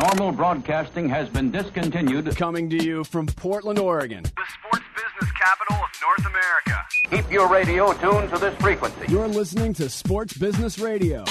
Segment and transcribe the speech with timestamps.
[0.00, 2.34] Normal broadcasting has been discontinued.
[2.36, 4.24] Coming to you from Portland, Oregon.
[4.24, 6.86] The sports business capital of North America.
[7.10, 9.06] Keep your radio tuned to this frequency.
[9.08, 11.24] You're listening to Sports Business Radio.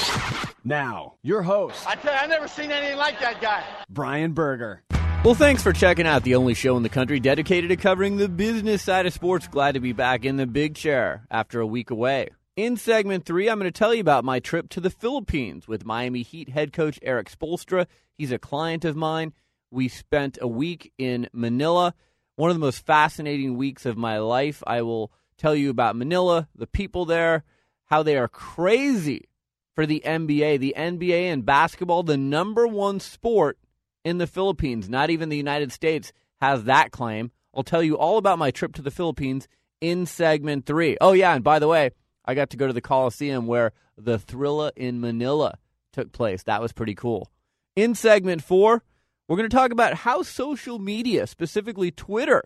[0.63, 3.65] Now, your host, I tell you, I've never seen anything like that guy.
[3.89, 4.81] Brian Berger.
[5.25, 8.29] Well, thanks for checking out the only show in the country dedicated to covering the
[8.29, 9.47] business side of sports.
[9.49, 12.29] Glad to be back in the big chair after a week away.
[12.55, 15.87] In segment three, I'm going to tell you about my trip to the Philippines with
[15.87, 17.87] Miami Heat head coach Erik Spoelstra.
[18.15, 19.33] He's a client of mine.
[19.71, 21.95] We spent a week in Manila,
[22.35, 24.61] one of the most fascinating weeks of my life.
[24.67, 27.43] I will tell you about Manila, the people there,
[27.85, 29.29] how they are crazy
[29.73, 30.59] for the NBA.
[30.59, 33.57] The NBA and basketball, the number one sport
[34.05, 37.31] in the Philippines, not even the United States, has that claim.
[37.55, 39.47] I'll tell you all about my trip to the Philippines
[39.81, 40.97] in segment three.
[41.01, 41.89] Oh, yeah, and by the way,
[42.25, 45.57] I got to go to the Coliseum where the Thrilla in Manila
[45.91, 46.43] took place.
[46.43, 47.31] That was pretty cool.
[47.75, 48.83] In segment four,
[49.27, 52.43] we're going to talk about how social media, specifically Twitter,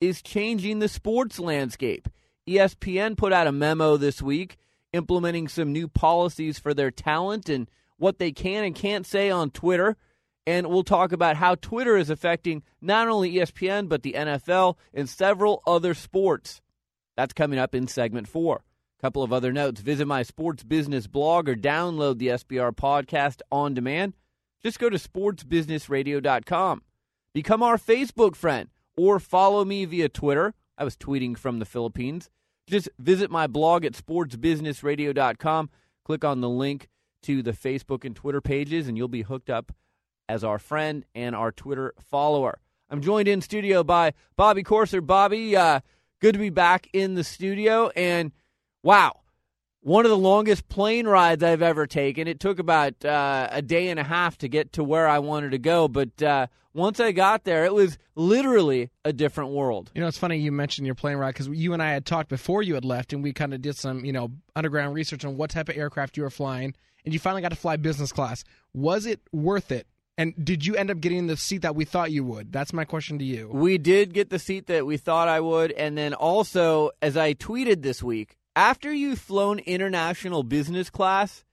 [0.00, 2.08] is changing the sports landscape.
[2.48, 4.56] ESPN put out a memo this week
[4.92, 9.50] implementing some new policies for their talent and what they can and can't say on
[9.50, 9.96] Twitter.
[10.46, 15.08] And we'll talk about how Twitter is affecting not only ESPN, but the NFL and
[15.08, 16.60] several other sports.
[17.16, 18.64] That's coming up in segment four.
[19.02, 19.80] Couple of other notes.
[19.80, 24.14] Visit my sports business blog or download the SBR podcast on demand.
[24.62, 26.82] Just go to sportsbusinessradio.com.
[27.34, 30.54] Become our Facebook friend or follow me via Twitter.
[30.78, 32.30] I was tweeting from the Philippines.
[32.68, 35.70] Just visit my blog at sportsbusinessradio.com.
[36.04, 36.88] Click on the link
[37.24, 39.72] to the Facebook and Twitter pages, and you'll be hooked up
[40.28, 42.60] as our friend and our Twitter follower.
[42.88, 45.04] I'm joined in studio by Bobby Corser.
[45.04, 45.80] Bobby, uh,
[46.20, 47.88] good to be back in the studio.
[47.96, 48.32] And
[48.82, 49.20] wow,
[49.80, 52.28] one of the longest plane rides I've ever taken.
[52.28, 55.52] It took about uh, a day and a half to get to where I wanted
[55.52, 59.90] to go, but uh, once I got there, it was literally a different world.
[59.94, 62.28] You know, it's funny you mentioned your plane ride because you and I had talked
[62.28, 65.36] before you had left, and we kind of did some, you know, underground research on
[65.36, 68.44] what type of aircraft you were flying, and you finally got to fly business class.
[68.72, 69.86] Was it worth it?
[70.18, 72.52] And did you end up getting the seat that we thought you would?
[72.52, 73.48] That's my question to you.
[73.48, 77.34] We did get the seat that we thought I would, and then also, as I
[77.34, 81.44] tweeted this week, after you've flown international business class,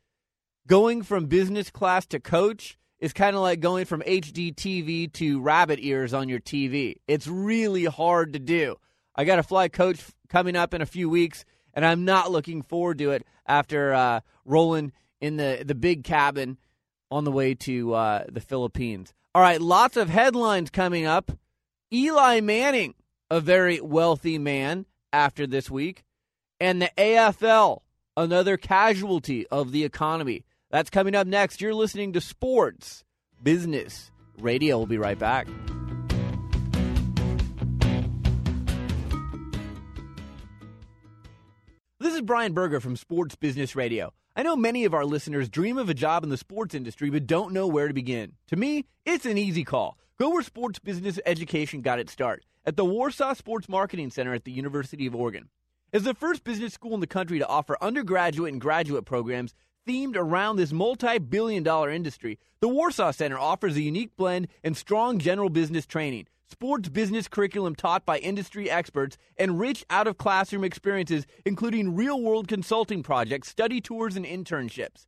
[0.68, 5.42] going from business class to coach is kind of like going from HD TV to
[5.42, 6.96] rabbit ears on your TV.
[7.08, 8.76] It's really hard to do.
[9.16, 12.62] I got a fly coach coming up in a few weeks, and I'm not looking
[12.62, 16.58] forward to it after uh, rolling in the, the big cabin
[17.10, 19.14] on the way to uh, the Philippines.
[19.34, 21.32] All right, lots of headlines coming up.
[21.92, 22.96] Eli Manning,
[23.32, 26.04] a very wealthy man after this week,
[26.60, 27.82] and the AFL,
[28.18, 30.46] another casualty of the economy.
[30.72, 31.62] That's coming up next.
[31.62, 33.04] You're listening to Sports
[33.42, 34.78] Business Radio.
[34.78, 35.48] We'll be right back.
[42.00, 44.14] This is Brian Berger from Sports Business Radio.
[44.36, 47.28] I know many of our listeners dream of a job in the sports industry but
[47.28, 48.34] don't know where to begin.
[48.48, 49.98] To me, it's an easy call.
[50.18, 54.46] Go where sports business education got its start at the Warsaw Sports Marketing Center at
[54.46, 55.50] the University of Oregon.
[55.92, 59.56] As the first business school in the country to offer undergraduate and graduate programs
[59.88, 64.78] themed around this multi billion dollar industry, the Warsaw Center offers a unique blend and
[64.78, 70.20] strong general business training, sports business curriculum taught by industry experts, and rich out of
[70.20, 75.08] classroom experiences, including real world consulting projects, study tours, and internships.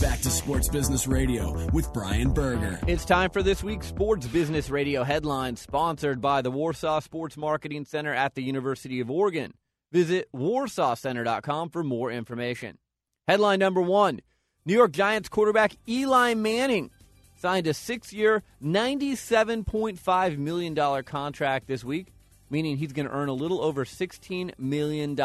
[0.00, 2.78] Back to Sports Business Radio with Brian Berger.
[2.86, 7.84] It's time for this week's Sports Business Radio headlines, sponsored by the Warsaw Sports Marketing
[7.84, 9.54] Center at the University of Oregon.
[9.90, 12.78] Visit warsawcenter.com for more information.
[13.26, 14.20] Headline number one
[14.64, 16.90] New York Giants quarterback Eli Manning
[17.36, 22.12] signed a six year, $97.5 million contract this week,
[22.50, 25.16] meaning he's going to earn a little over $16 million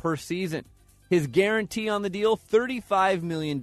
[0.00, 0.64] per season.
[1.10, 3.62] His guarantee on the deal, $35 million.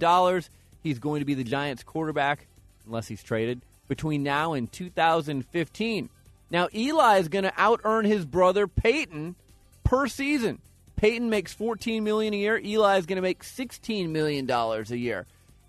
[0.82, 2.46] He's going to be the Giants quarterback,
[2.86, 6.08] unless he's traded, between now and 2015.
[6.50, 9.36] Now, Eli is going to out earn his brother Peyton
[9.84, 10.60] per season.
[10.96, 12.58] Peyton makes 14 million a year.
[12.58, 15.26] Eli is going to make $16 million a year.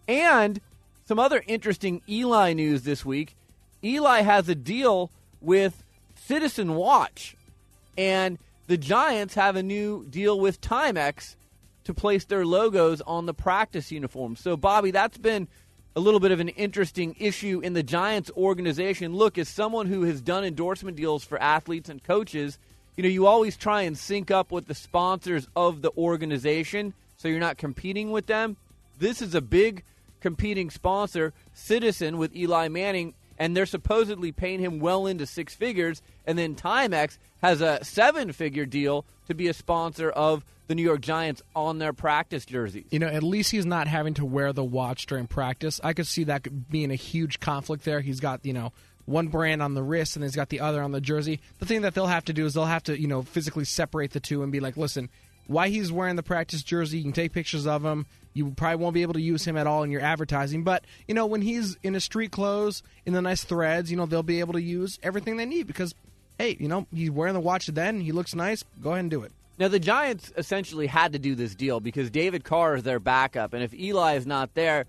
[0.07, 0.59] And
[1.05, 3.35] some other interesting Eli news this week.
[3.83, 5.09] Eli has a deal
[5.41, 5.83] with
[6.15, 7.35] Citizen Watch.
[7.97, 8.37] And
[8.67, 11.35] the Giants have a new deal with Timex
[11.85, 14.39] to place their logos on the practice uniforms.
[14.39, 15.47] So, Bobby, that's been
[15.95, 19.15] a little bit of an interesting issue in the Giants organization.
[19.15, 22.57] Look, as someone who has done endorsement deals for athletes and coaches,
[22.95, 27.27] you know, you always try and sync up with the sponsors of the organization so
[27.27, 28.57] you're not competing with them.
[28.99, 29.83] This is a big
[30.19, 36.01] competing sponsor, Citizen, with Eli Manning, and they're supposedly paying him well into six figures.
[36.25, 40.83] And then Timex has a seven figure deal to be a sponsor of the New
[40.83, 42.85] York Giants on their practice jerseys.
[42.89, 45.81] You know, at least he's not having to wear the watch during practice.
[45.83, 47.99] I could see that being a huge conflict there.
[47.99, 48.71] He's got, you know,
[49.05, 51.41] one brand on the wrist and he's got the other on the jersey.
[51.59, 54.11] The thing that they'll have to do is they'll have to, you know, physically separate
[54.11, 55.09] the two and be like, listen,
[55.47, 58.05] why he's wearing the practice jersey, you can take pictures of him.
[58.33, 60.63] You probably won't be able to use him at all in your advertising.
[60.63, 64.05] But, you know, when he's in his street clothes, in the nice threads, you know,
[64.05, 65.93] they'll be able to use everything they need because,
[66.37, 68.01] hey, you know, he's wearing the watch then.
[68.01, 68.63] He looks nice.
[68.81, 69.31] Go ahead and do it.
[69.59, 73.53] Now, the Giants essentially had to do this deal because David Carr is their backup.
[73.53, 74.85] And if Eli is not there,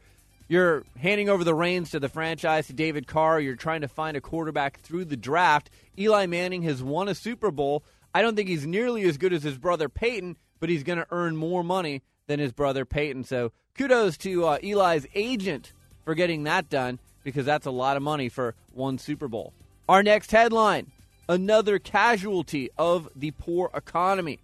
[0.48, 3.40] you're handing over the reins to the franchise to David Carr.
[3.40, 5.68] You're trying to find a quarterback through the draft.
[5.98, 7.84] Eli Manning has won a Super Bowl.
[8.14, 11.06] I don't think he's nearly as good as his brother Peyton, but he's going to
[11.10, 13.24] earn more money than his brother Peyton.
[13.24, 15.72] So kudos to uh, Eli's agent
[16.04, 19.52] for getting that done because that's a lot of money for one Super Bowl.
[19.88, 20.90] Our next headline
[21.28, 24.38] another casualty of the poor economy.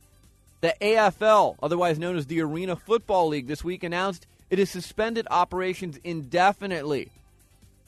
[0.60, 5.26] The AFL, otherwise known as the Arena Football League, this week announced it has suspended
[5.30, 7.10] operations indefinitely.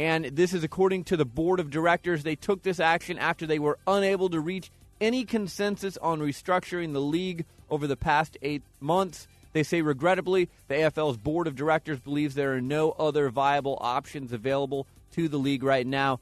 [0.00, 2.22] And this is according to the board of directors.
[2.22, 7.00] They took this action after they were unable to reach any consensus on restructuring the
[7.00, 9.26] league over the past eight months.
[9.52, 14.32] They say, regrettably, the AFL's board of directors believes there are no other viable options
[14.32, 16.20] available to the league right now.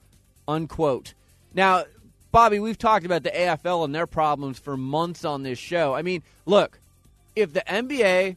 [0.49, 1.15] Unquote.
[1.55, 1.85] Now,
[2.33, 5.95] Bobby, we've talked about the AFL and their problems for months on this show.
[5.95, 6.79] I mean, look,
[7.37, 8.37] if the NBA,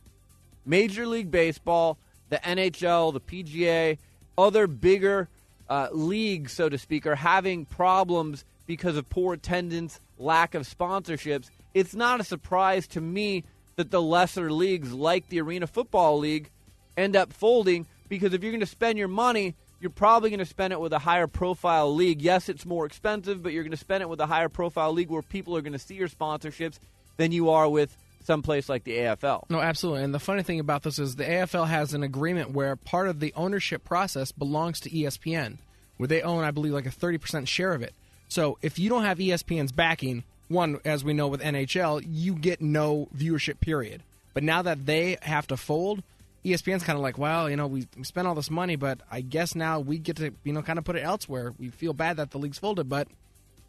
[0.65, 1.97] Major League Baseball,
[2.29, 3.97] the NHL, the PGA,
[4.37, 5.27] other bigger
[5.69, 11.49] uh, leagues, so to speak, are having problems because of poor attendance, lack of sponsorships,
[11.73, 13.43] it's not a surprise to me
[13.75, 16.49] that the lesser leagues, like the Arena Football League,
[16.97, 20.45] end up folding because if you're going to spend your money, you're probably going to
[20.45, 22.21] spend it with a higher profile league.
[22.21, 25.09] Yes, it's more expensive, but you're going to spend it with a higher profile league
[25.09, 26.79] where people are going to see your sponsorships
[27.17, 29.43] than you are with some place like the AFL.
[29.49, 30.03] No, absolutely.
[30.03, 33.19] And the funny thing about this is the AFL has an agreement where part of
[33.19, 35.57] the ownership process belongs to ESPN,
[35.97, 37.93] where they own, I believe, like a 30% share of it.
[38.29, 42.61] So if you don't have ESPN's backing, one, as we know with NHL, you get
[42.61, 44.03] no viewership period.
[44.33, 46.03] But now that they have to fold,
[46.43, 49.55] ESPN's kind of like, well, you know, we, spent all this money, but I guess
[49.55, 51.53] now we get to, you know, kind of put it elsewhere.
[51.57, 53.07] We feel bad that the league's folded, but,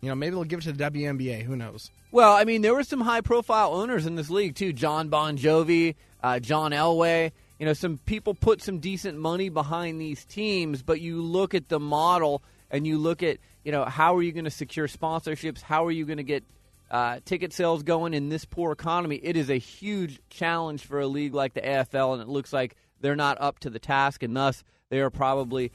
[0.00, 1.43] you know, maybe they'll give it to the WNBA.
[1.43, 1.91] Who knows?
[2.11, 4.73] Well, I mean, there were some high profile owners in this league, too.
[4.73, 7.32] John Bon Jovi, uh, John Elway.
[7.59, 11.69] You know, some people put some decent money behind these teams, but you look at
[11.69, 15.62] the model and you look at, you know, how are you going to secure sponsorships?
[15.62, 16.43] How are you going to get
[16.94, 21.08] uh, ticket sales going in this poor economy, it is a huge challenge for a
[21.08, 24.37] league like the AFL, and it looks like they're not up to the task, and
[24.37, 25.73] thus they are probably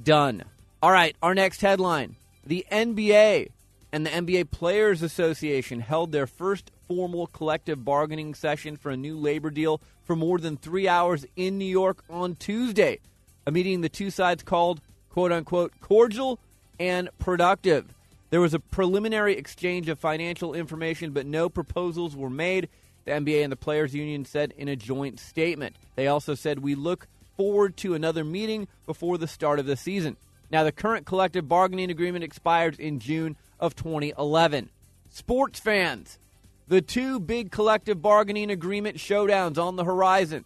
[0.00, 0.44] done.
[0.80, 2.14] All right, our next headline
[2.46, 3.48] The NBA
[3.90, 9.18] and the NBA Players Association held their first formal collective bargaining session for a new
[9.18, 13.00] labor deal for more than three hours in New York on Tuesday,
[13.44, 14.80] a meeting the two sides called,
[15.10, 16.38] quote unquote, cordial
[16.78, 17.92] and productive.
[18.34, 22.68] There was a preliminary exchange of financial information, but no proposals were made,
[23.04, 25.76] the NBA and the Players Union said in a joint statement.
[25.94, 30.16] They also said, We look forward to another meeting before the start of the season.
[30.50, 34.68] Now, the current collective bargaining agreement expires in June of 2011.
[35.10, 36.18] Sports fans,
[36.66, 40.44] the two big collective bargaining agreement showdowns on the horizon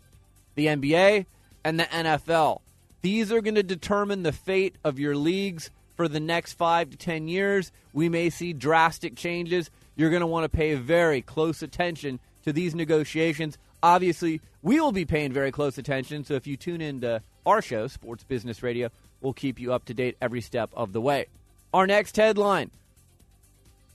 [0.57, 1.25] the NBA
[1.64, 2.61] and the NFL.
[3.00, 6.97] These are going to determine the fate of your leagues for the next five to
[6.97, 7.73] 10 years.
[7.93, 9.69] We may see drastic changes.
[9.97, 13.59] You're going to want to pay very close attention to these negotiations.
[13.83, 16.25] Obviously, we will be paying very close attention.
[16.25, 18.90] So if you tune into our show, Sports Business Radio,
[19.21, 21.26] we'll keep you up to date every step of the way.
[21.75, 22.71] Our next headline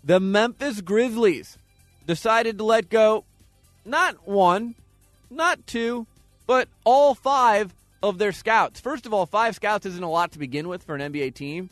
[0.03, 1.57] The Memphis Grizzlies
[2.05, 3.23] decided to let go
[3.85, 4.75] not one,
[5.29, 6.05] not two,
[6.47, 8.81] but all five of their scouts.
[8.81, 11.69] First of all, five scouts isn't a lot to begin with for an NBA team.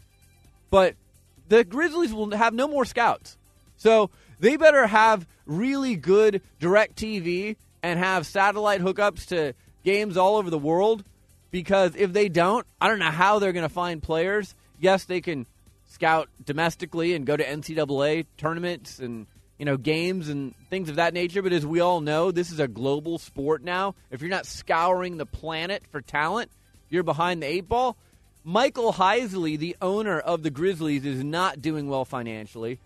[0.71, 0.95] But
[1.47, 3.37] the Grizzlies will have no more scouts.
[3.77, 4.09] So
[4.39, 10.49] they better have really good direct TV and have satellite hookups to games all over
[10.49, 11.03] the world
[11.51, 14.55] because if they don't, I don't know how they're going to find players.
[14.79, 15.45] Yes, they can
[15.87, 19.27] scout domestically and go to NCAA tournaments and
[19.59, 21.41] you know games and things of that nature.
[21.41, 23.95] But as we all know, this is a global sport now.
[24.09, 26.49] If you're not scouring the planet for talent,
[26.89, 27.97] you're behind the eight ball.
[28.43, 32.79] Michael Heisley, the owner of the Grizzlies, is not doing well financially.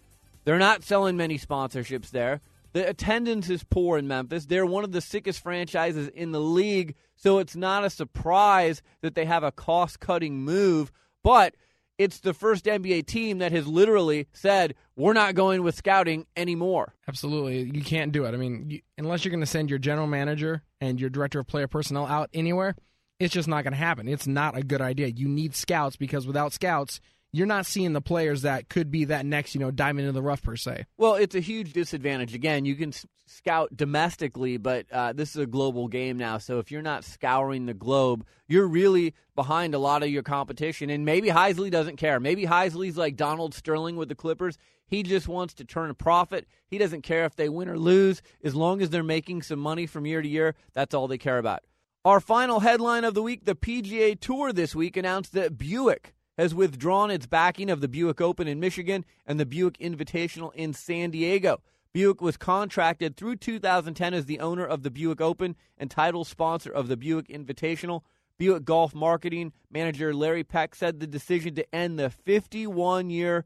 [0.43, 2.41] They're not selling many sponsorships there.
[2.73, 4.45] The attendance is poor in Memphis.
[4.45, 9.15] They're one of the sickest franchises in the league, so it's not a surprise that
[9.15, 10.91] they have a cost cutting move.
[11.23, 11.55] But
[11.97, 16.93] it's the first NBA team that has literally said, we're not going with scouting anymore.
[17.07, 17.61] Absolutely.
[17.61, 18.33] You can't do it.
[18.33, 21.47] I mean, you, unless you're going to send your general manager and your director of
[21.47, 22.75] player personnel out anywhere,
[23.19, 24.07] it's just not going to happen.
[24.07, 25.07] It's not a good idea.
[25.07, 26.99] You need scouts because without scouts,
[27.31, 30.21] you're not seeing the players that could be that next, you know, diamond in the
[30.21, 30.85] rough per se.
[30.97, 32.33] Well, it's a huge disadvantage.
[32.33, 32.93] Again, you can
[33.25, 36.37] scout domestically, but uh, this is a global game now.
[36.37, 40.89] So if you're not scouring the globe, you're really behind a lot of your competition.
[40.89, 42.19] And maybe Heisley doesn't care.
[42.21, 44.57] Maybe Heisley's like Donald Sterling with the Clippers.
[44.87, 46.47] He just wants to turn a profit.
[46.67, 48.21] He doesn't care if they win or lose.
[48.43, 51.39] As long as they're making some money from year to year, that's all they care
[51.39, 51.63] about.
[52.05, 56.53] Our final headline of the week the PGA Tour this week announced that Buick has
[56.53, 61.09] withdrawn its backing of the Buick Open in Michigan and the Buick Invitational in San
[61.09, 61.63] Diego.
[61.93, 66.69] Buick was contracted through 2010 as the owner of the Buick Open and title sponsor
[66.69, 68.01] of the Buick Invitational.
[68.37, 73.45] Buick Golf marketing manager Larry Peck said the decision to end the 51 year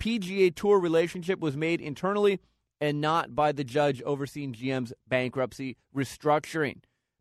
[0.00, 2.38] PGA Tour relationship was made internally
[2.80, 6.76] and not by the judge overseeing GM's bankruptcy restructuring.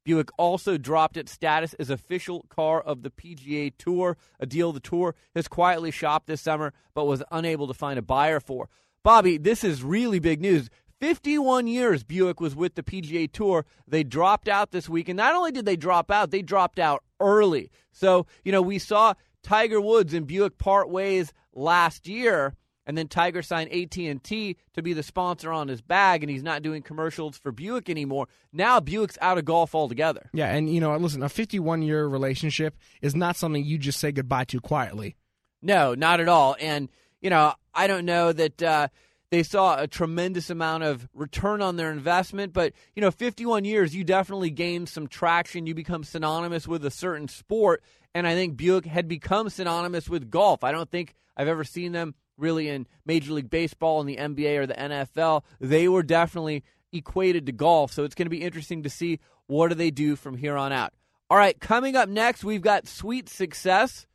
[0.08, 4.80] Buick also dropped its status as official car of the PGA Tour, a deal the
[4.80, 8.70] tour has quietly shopped this summer but was unable to find a buyer for.
[9.04, 10.70] Bobby, this is really big news.
[11.02, 13.66] 51 years Buick was with the PGA Tour.
[13.86, 17.04] They dropped out this week, and not only did they drop out, they dropped out
[17.20, 17.70] early.
[17.92, 22.56] So, you know, we saw Tiger Woods and Buick part ways last year
[22.88, 26.64] and then Tiger signed AT&T to be the sponsor on his bag and he's not
[26.64, 28.28] doing commercials for Buick anymore.
[28.54, 30.30] Now Buick's out of golf altogether.
[30.34, 34.12] Yeah, and you know, listen, a 51 year relationship is not something you just say
[34.12, 35.18] goodbye to quietly.
[35.62, 36.56] No, not at all.
[36.60, 36.90] And
[37.22, 38.88] you know, I don't know that uh,
[39.32, 43.94] they saw a tremendous amount of return on their investment, but you know, 51 years,
[43.94, 45.68] you definitely gain some traction.
[45.68, 47.84] You become synonymous with a certain sport,
[48.16, 50.64] and I think Buick had become synonymous with golf.
[50.64, 54.58] I don't think I've ever seen them really in Major League Baseball and the NBA
[54.58, 55.44] or the NFL.
[55.60, 59.70] They were definitely equated to golf, so it's going to be interesting to see what
[59.70, 60.94] do they do from here on out.
[61.30, 64.08] All right, coming up next, we've got Sweet Success,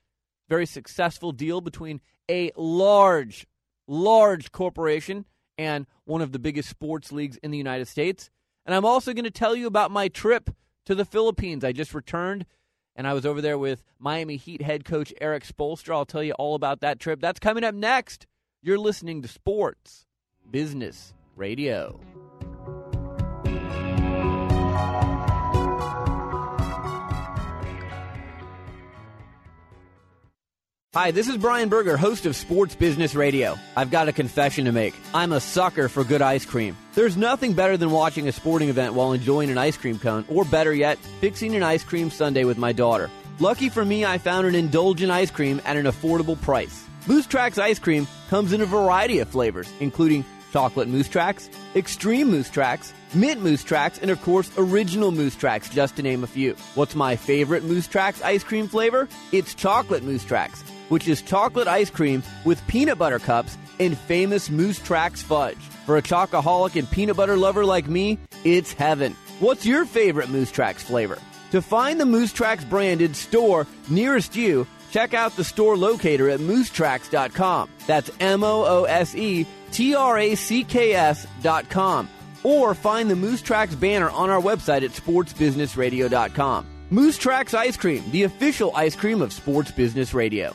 [0.49, 2.00] very successful deal between
[2.31, 3.47] a large,
[3.87, 5.26] large corporation
[5.59, 8.31] and one of the biggest sports leagues in the United States.
[8.64, 10.50] And I'm also going to tell you about my trip
[10.87, 11.64] to the Philippines.
[11.64, 12.47] I just returned
[12.96, 15.94] and I was over there with Miami Heat head coach Erik Spoelstra.
[15.94, 17.20] I'll tell you all about that trip.
[17.20, 18.26] That's coming up next.
[18.62, 20.06] You're listening to Sports
[20.50, 22.00] Business Radio.
[30.94, 33.58] Hi, this is Brian Berger, host of Sports Business Radio.
[33.78, 34.94] I've got a confession to make.
[35.14, 36.76] I'm a sucker for good ice cream.
[36.92, 40.44] There's nothing better than watching a sporting event while enjoying an ice cream cone, or
[40.44, 43.08] better yet, fixing an ice cream sundae with my daughter.
[43.38, 46.84] Lucky for me, I found an indulgent ice cream at an affordable price.
[47.06, 52.30] Moose Tracks ice cream comes in a variety of flavors, including chocolate moose tracks, extreme
[52.30, 56.26] moose tracks, mint moose tracks, and of course, original moose tracks, just to name a
[56.26, 56.54] few.
[56.75, 59.08] What's my favorite moose tracks ice cream flavor?
[59.32, 64.50] It's chocolate moose tracks, which is chocolate ice cream with peanut butter cups and famous
[64.50, 65.56] moose tracks fudge.
[65.87, 69.16] For a chocoholic and peanut butter lover like me, it's heaven.
[69.40, 71.18] What's your favorite moose tracks flavor?
[71.52, 76.40] To find the Moose Tracks branded store nearest you, check out the store locator at
[76.40, 77.70] moosetracks.com.
[77.87, 82.06] That's M O O S E T R A C K S dot com.
[82.42, 86.66] Or find the Moose Tracks banner on our website at sportsbusinessradio.com.
[86.90, 90.54] Moose Tracks Ice Cream, the official ice cream of Sports Business Radio.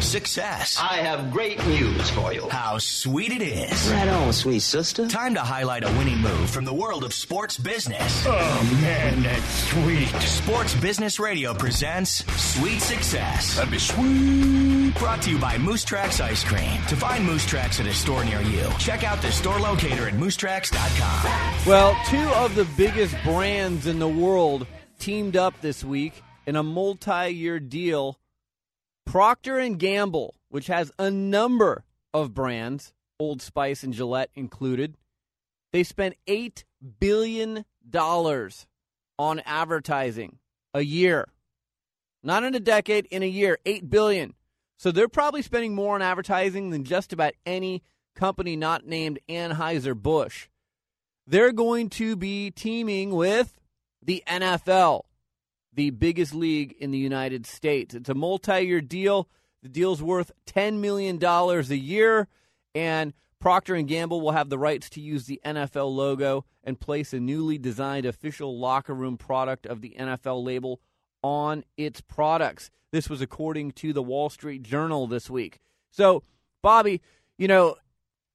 [0.00, 0.78] Success.
[0.80, 2.48] I have great news for you.
[2.48, 3.90] How sweet it is.
[3.90, 5.08] Right on, sweet sister.
[5.08, 8.24] Time to highlight a winning move from the world of sports business.
[8.26, 10.08] Oh man, that's sweet.
[10.22, 13.56] Sports Business Radio presents Sweet Success.
[13.56, 14.92] That'd be sweet.
[14.98, 16.80] Brought to you by Moose Tracks Ice Cream.
[16.88, 20.14] To find Moose Tracks at a store near you, check out the store locator at
[20.14, 21.66] moosetracks.com.
[21.66, 24.66] Well, two of the biggest brands in the world
[24.98, 28.18] teamed up this week in a multi-year deal.
[29.06, 34.96] Procter and Gamble, which has a number of brands, Old Spice and Gillette included,
[35.72, 36.64] they spent 8
[37.00, 38.66] billion dollars
[39.18, 40.38] on advertising
[40.74, 41.28] a year.
[42.22, 44.34] Not in a decade, in a year, 8 billion.
[44.78, 47.82] So they're probably spending more on advertising than just about any
[48.14, 50.48] company not named Anheuser-Busch.
[51.26, 53.58] They're going to be teaming with
[54.02, 55.02] the NFL,
[55.76, 57.94] the biggest league in the United States.
[57.94, 59.28] It's a multi-year deal.
[59.62, 62.28] The deal's worth $10 million a year
[62.74, 67.12] and Procter & Gamble will have the rights to use the NFL logo and place
[67.12, 70.80] a newly designed official locker room product of the NFL label
[71.22, 72.70] on its products.
[72.92, 75.60] This was according to the Wall Street Journal this week.
[75.90, 76.22] So,
[76.62, 77.02] Bobby,
[77.38, 77.76] you know,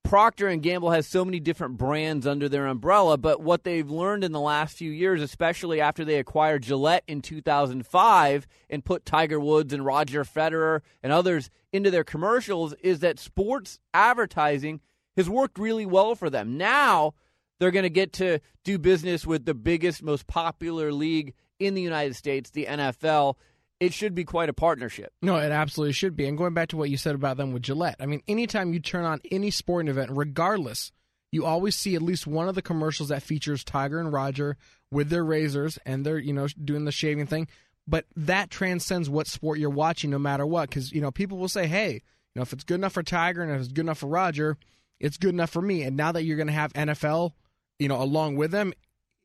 [0.04, 4.24] Procter and Gamble has so many different brands under their umbrella, but what they've learned
[4.24, 9.40] in the last few years, especially after they acquired Gillette in 2005 and put Tiger
[9.40, 14.82] Woods and Roger Federer and others into their commercials, is that sports advertising
[15.16, 16.58] has worked really well for them.
[16.58, 17.14] Now
[17.60, 21.82] they're going to get to do business with the biggest, most popular league in the
[21.82, 23.36] United States, the NFL.
[23.82, 25.12] It should be quite a partnership.
[25.24, 26.28] No, it absolutely should be.
[26.28, 28.80] And going back to what you said about them with Gillette, I mean, anytime you
[28.80, 30.92] turn on any sporting event, regardless,
[31.32, 34.56] you always see at least one of the commercials that features Tiger and Roger
[34.92, 37.48] with their razors and they're, you know, doing the shaving thing.
[37.88, 40.70] But that transcends what sport you're watching, no matter what.
[40.70, 42.00] Because, you know, people will say, hey, you
[42.36, 44.58] know, if it's good enough for Tiger and if it's good enough for Roger,
[45.00, 45.82] it's good enough for me.
[45.82, 47.32] And now that you're going to have NFL,
[47.80, 48.74] you know, along with them,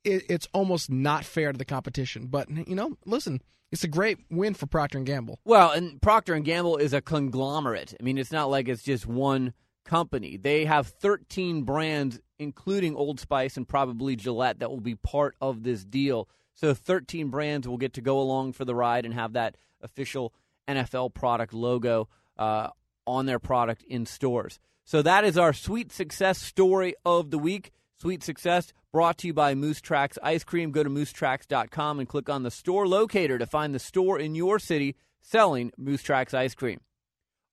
[0.06, 2.26] it, it's almost not fair to the competition.
[2.26, 5.40] But you know, listen, it's a great win for Procter and Gamble.
[5.44, 7.94] Well, and Procter and Gamble is a conglomerate.
[7.98, 9.52] I mean, it's not like it's just one
[9.84, 10.36] company.
[10.36, 15.62] They have 13 brands, including Old Spice and probably Gillette, that will be part of
[15.62, 16.28] this deal.
[16.54, 20.32] So 13 brands will get to go along for the ride and have that official
[20.68, 22.08] NFL product logo
[22.38, 22.68] uh,
[23.06, 24.58] on their product in stores.
[24.84, 27.72] So that is our sweet success story of the week.
[27.98, 30.70] Sweet success brought to you by Moose Tracks Ice Cream.
[30.70, 34.58] Go to moosetracks.com and click on the store locator to find the store in your
[34.58, 36.80] city selling Moose Tracks Ice Cream.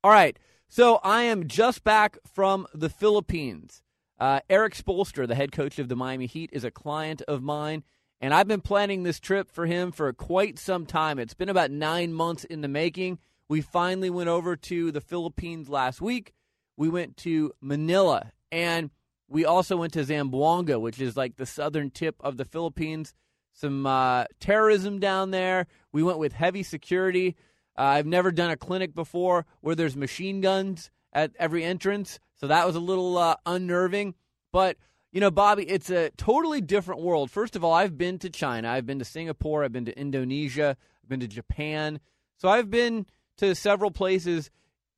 [0.03, 3.81] All right, so I am just back from the Philippines.
[4.19, 7.83] Uh, Erik Spoelstra, the head coach of the Miami Heat, is a client of mine,
[8.19, 11.19] and I've been planning this trip for him for quite some time.
[11.19, 13.19] It's been about nine months in the making.
[13.47, 16.33] We finally went over to the Philippines last week
[16.77, 18.89] we went to Manila and
[19.27, 23.13] we also went to Zamboanga, which is like the southern tip of the Philippines.
[23.53, 25.67] Some uh, terrorism down there.
[25.91, 27.35] We went with heavy security.
[27.77, 32.47] Uh, I've never done a clinic before where there's machine guns at every entrance, so
[32.47, 34.15] that was a little uh, unnerving.
[34.51, 34.77] But
[35.11, 37.29] you know, Bobby, it's a totally different world.
[37.29, 40.75] First of all, I've been to China, I've been to Singapore, I've been to Indonesia,
[41.03, 41.99] I've been to Japan.
[42.37, 43.05] So I've been
[43.37, 44.49] to several places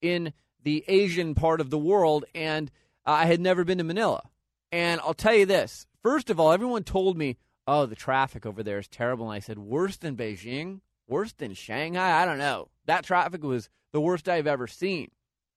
[0.01, 0.31] in
[0.63, 2.71] the Asian part of the world, and
[3.05, 4.23] I had never been to Manila.
[4.71, 7.37] And I'll tell you this first of all, everyone told me,
[7.67, 9.29] oh, the traffic over there is terrible.
[9.29, 10.81] And I said, worse than Beijing?
[11.07, 12.21] Worse than Shanghai?
[12.21, 12.69] I don't know.
[12.85, 15.09] That traffic was the worst I've ever seen.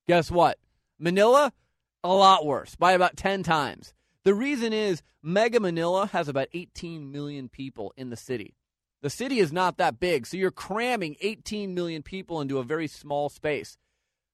[0.07, 0.59] Guess what?
[0.99, 1.53] Manila,
[2.03, 3.93] a lot worse by about 10 times.
[4.25, 8.55] The reason is Mega Manila has about 18 million people in the city.
[9.03, 12.89] The city is not that big, so you're cramming 18 million people into a very
[12.89, 13.77] small space.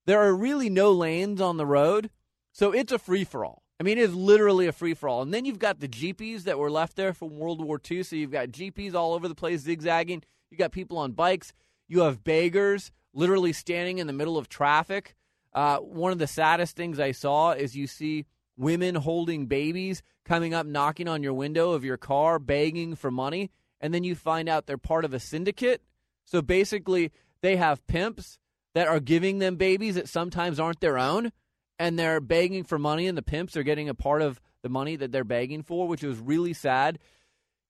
[0.06, 2.10] There are really no lanes on the road,
[2.54, 3.64] so it's a free for all.
[3.80, 5.22] I mean, it's literally a free for all.
[5.22, 8.04] And then you've got the jeeps that were left there from World War II.
[8.04, 10.22] So you've got jeeps all over the place zigzagging.
[10.50, 11.52] You got people on bikes.
[11.88, 15.16] You have beggars literally standing in the middle of traffic.
[15.52, 20.54] Uh, one of the saddest things I saw is you see women holding babies coming
[20.54, 23.50] up, knocking on your window of your car, begging for money.
[23.80, 25.82] And then you find out they're part of a syndicate.
[26.24, 27.10] So basically,
[27.42, 28.38] they have pimps
[28.74, 31.32] that are giving them babies that sometimes aren't their own
[31.78, 34.96] and they're begging for money and the pimps are getting a part of the money
[34.96, 36.98] that they're begging for, which was really sad.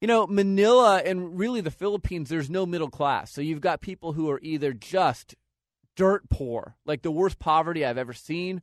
[0.00, 3.32] You know, Manila and really the Philippines, there's no middle class.
[3.32, 5.34] So you've got people who are either just
[5.96, 8.60] dirt poor, like the worst poverty I've ever seen,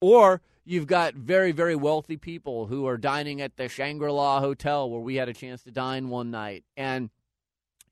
[0.00, 4.90] or you've got very, very wealthy people who are dining at the Shangri La Hotel
[4.90, 6.64] where we had a chance to dine one night.
[6.76, 7.10] And,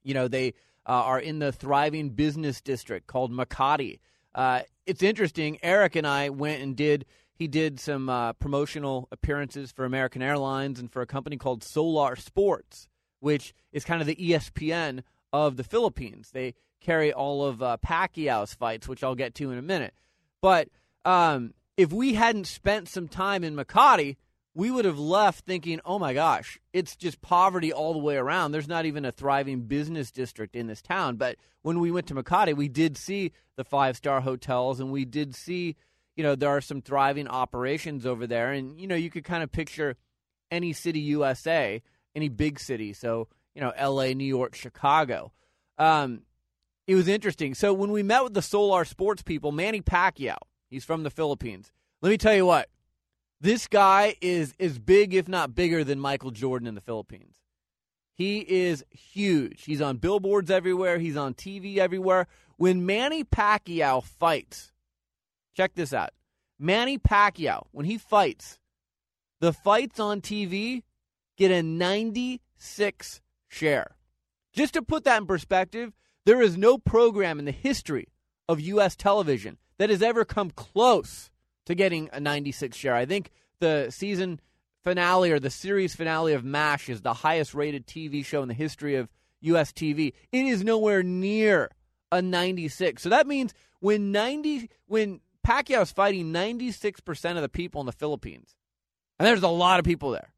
[0.03, 0.53] you know, they
[0.85, 3.99] uh, are in the thriving business district called Makati.
[4.33, 5.59] Uh, it's interesting.
[5.63, 7.05] Erik and I went and did.
[7.33, 12.15] He did some uh, promotional appearances for American Airlines and for a company called Solar
[12.15, 12.87] Sports,
[13.19, 16.31] which is kind of the ESPN of the Philippines.
[16.31, 19.93] They carry all of uh, Pacquiao's fights, which I'll get to in a minute.
[20.41, 20.69] But
[21.05, 24.17] um, if we hadn't spent some time in Makati,
[24.59, 28.51] we would have left thinking, oh my gosh, it's just poverty all the way around.
[28.51, 31.15] There's not even a thriving business district in this town.
[31.15, 35.05] But when we went to Makati, we did see the five star hotels and we
[35.05, 35.77] did see,
[36.17, 38.51] you know, there are some thriving operations over there.
[38.51, 39.95] And, you know, you could kind of picture
[40.51, 41.81] any city USA,
[42.13, 42.91] any big city.
[42.91, 45.31] So, you know, LA, New York, Chicago.
[45.77, 46.23] Um,
[46.85, 47.53] it was interesting.
[47.53, 50.35] So when we met with the Solar Sports people, Manny Pacquiao,
[50.69, 51.71] he's from the Philippines.
[52.01, 52.67] Let me tell you what,
[53.41, 57.37] this guy is as big, if not bigger, than Michael Jordan in the Philippines.
[58.13, 59.63] He is huge.
[59.63, 60.99] He's on billboards everywhere.
[60.99, 62.27] He's on TV everywhere.
[62.57, 64.73] When Manny Pacquiao fights,
[65.55, 66.09] check this out.
[66.59, 68.59] Manny Pacquiao, when he fights,
[69.39, 70.83] the fights on TV
[71.37, 73.95] get a 96 share.
[74.51, 75.93] Just to put that in perspective,
[76.25, 78.09] there is no program in the history
[78.49, 78.97] of U.S.
[78.97, 81.31] television that has ever come close
[81.69, 82.95] to getting a 96 share.
[82.95, 83.29] I think
[83.59, 84.39] the season
[84.83, 88.55] finale or the series finale of MASH is the highest rated TV show in the
[88.55, 89.07] history of
[89.41, 90.13] US TV.
[90.31, 91.69] It is nowhere near
[92.11, 93.03] a 96.
[93.03, 98.55] So that means when 90 when Pacquiao's fighting 96% of the people in the Philippines.
[99.19, 100.33] And there's a lot of people there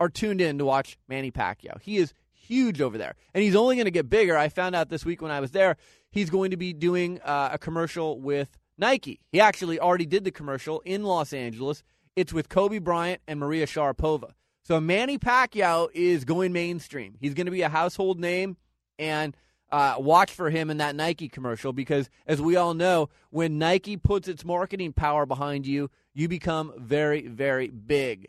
[0.00, 1.82] are tuned in to watch Manny Pacquiao.
[1.82, 3.14] He is huge over there.
[3.34, 4.38] And he's only going to get bigger.
[4.38, 5.76] I found out this week when I was there,
[6.10, 9.20] he's going to be doing uh, a commercial with Nike.
[9.32, 11.82] He actually already did the commercial in Los Angeles
[12.16, 14.32] it's with Kobe Bryant and Maria Sharapova.
[14.62, 17.14] So Manny Pacquiao is going mainstream.
[17.20, 18.56] He's going to be a household name,
[18.98, 19.36] and
[19.70, 23.96] uh, watch for him in that Nike commercial because, as we all know, when Nike
[23.96, 28.28] puts its marketing power behind you, you become very, very big.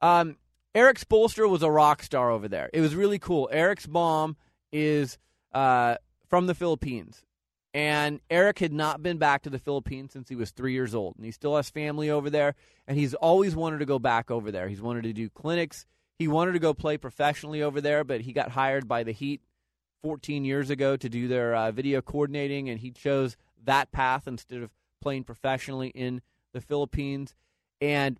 [0.00, 0.36] Um,
[0.74, 2.70] Erik Spoelstra was a rock star over there.
[2.72, 3.48] It was really cool.
[3.52, 4.36] Erik's mom
[4.72, 5.18] is
[5.52, 5.96] uh,
[6.28, 7.22] from the Philippines.
[7.76, 11.16] And Erik had not been back to the Philippines since he was three years old.
[11.16, 12.54] And he still has family over there.
[12.88, 14.66] And he's always wanted to go back over there.
[14.66, 15.84] He's wanted to do clinics.
[16.18, 19.42] He wanted to go play professionally over there, but he got hired by the Heat
[20.02, 22.70] 14 years ago to do their uh, video coordinating.
[22.70, 24.70] And he chose that path instead of
[25.02, 26.22] playing professionally in
[26.54, 27.34] the Philippines.
[27.82, 28.18] And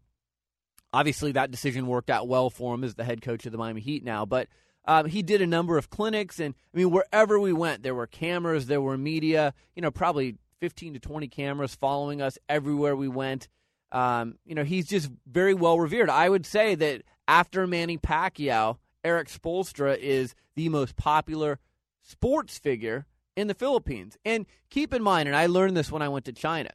[0.92, 3.80] obviously, that decision worked out well for him as the head coach of the Miami
[3.80, 4.26] Heat now.
[4.26, 4.48] But
[4.86, 8.06] um, he did a number of clinics, and I mean, wherever we went, there were
[8.06, 9.52] cameras, there were media.
[9.74, 13.48] You know, probably 15 to 20 cameras following us everywhere we went.
[13.92, 16.10] Um, you know, he's just very well revered.
[16.10, 21.58] I would say that after Manny Pacquiao, Erik Spoelstra is the most popular
[22.02, 24.16] sports figure in the Philippines.
[24.24, 26.70] And keep in mind, and I learned this when I went to China,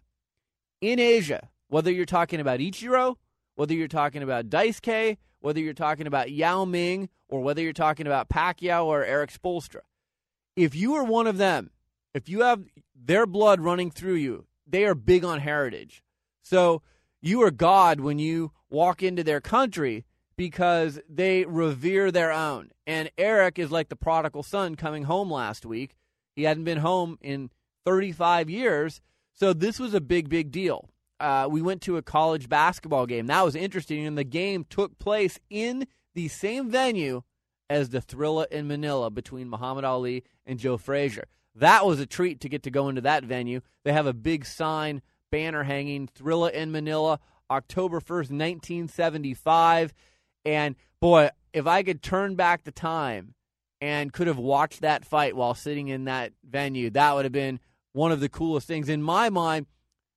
[0.79, 3.15] in Asia, whether you're talking about Ichiro,
[3.55, 8.07] whether you're talking about Daisuke, whether you're talking about Yao Ming or whether you're talking
[8.07, 9.81] about Pacquiao or Erik Spoelstra.
[10.55, 11.71] If you are one of them,
[12.13, 12.63] if you have
[12.95, 16.03] their blood running through you, they are big on heritage.
[16.41, 16.81] So
[17.21, 20.05] you are God when you walk into their country
[20.37, 22.71] because they revere their own.
[22.87, 25.95] And Eric is like the prodigal son coming home last week.
[26.35, 27.51] He hadn't been home in
[27.85, 29.01] 35 years.
[29.33, 30.89] So this was a big, big deal
[31.21, 33.27] uh, we went to a college basketball game.
[33.27, 37.21] That was interesting, and the game took place in the same venue
[37.69, 41.27] as the Thrilla in Manila between Muhammad Ali and Joe Frazier.
[41.55, 43.61] That was a treat to get to go into that venue.
[43.83, 49.93] They have a big sign, banner hanging, Thrilla in Manila, October 1st, 1975.
[50.43, 53.35] And boy, if I could turn back the time
[53.79, 57.59] and could have watched that fight while sitting in that venue, that would have been
[57.93, 58.89] one of the coolest things.
[58.89, 59.65] In my mind,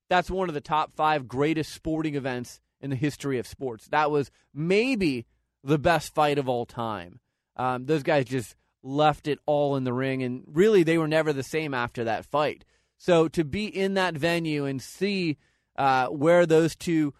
[0.09, 3.87] that's one of the top five greatest sporting events in the history of sports.
[3.87, 5.25] That was maybe
[5.63, 7.19] the best fight of all time.
[7.55, 11.33] Um, those guys just left it all in the ring, and really, they were never
[11.33, 12.63] the same after that fight.
[12.97, 15.37] So to be in that venue and see
[15.75, 17.13] uh, where those two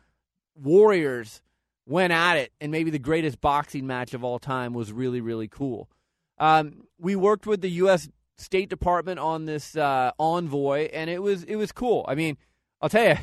[0.55, 1.41] warriors
[1.87, 5.47] went at it, and maybe the greatest boxing match of all time was really, really
[5.47, 5.89] cool.
[6.37, 8.09] Um, we worked with the U.S.
[8.37, 12.05] State Department on this uh, envoy, and it was it was cool.
[12.07, 12.37] I mean
[12.85, 13.17] I'll tell you,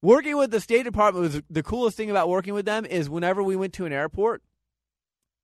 [0.00, 3.42] working with the State Department was the coolest thing about working with them is whenever
[3.42, 4.42] we went to an airport,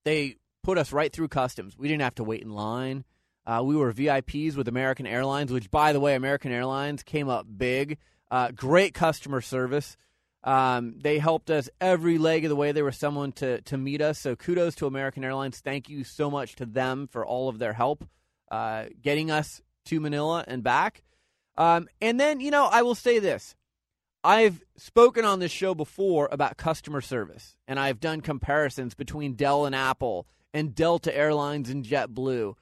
[0.06, 1.76] they put us right through customs.
[1.76, 3.04] We didn't have to wait in line.
[3.44, 7.44] Uh, we were VIPs with American Airlines, which, by the way, American Airlines came up
[7.54, 7.98] big.
[8.30, 9.98] Uh, great customer service.
[10.42, 12.72] Um, they helped us every leg of the way.
[12.72, 14.18] There was someone to to meet us.
[14.18, 15.60] So kudos to American Airlines.
[15.60, 18.08] Thank you so much to them for all of their help
[18.50, 21.02] uh, getting us to Manila and back.
[21.56, 23.54] Um, and then, you know, I will say this.
[24.22, 29.66] I've spoken on this show before about customer service, and I've done comparisons between Dell
[29.66, 32.54] and Apple and Delta Airlines and JetBlue.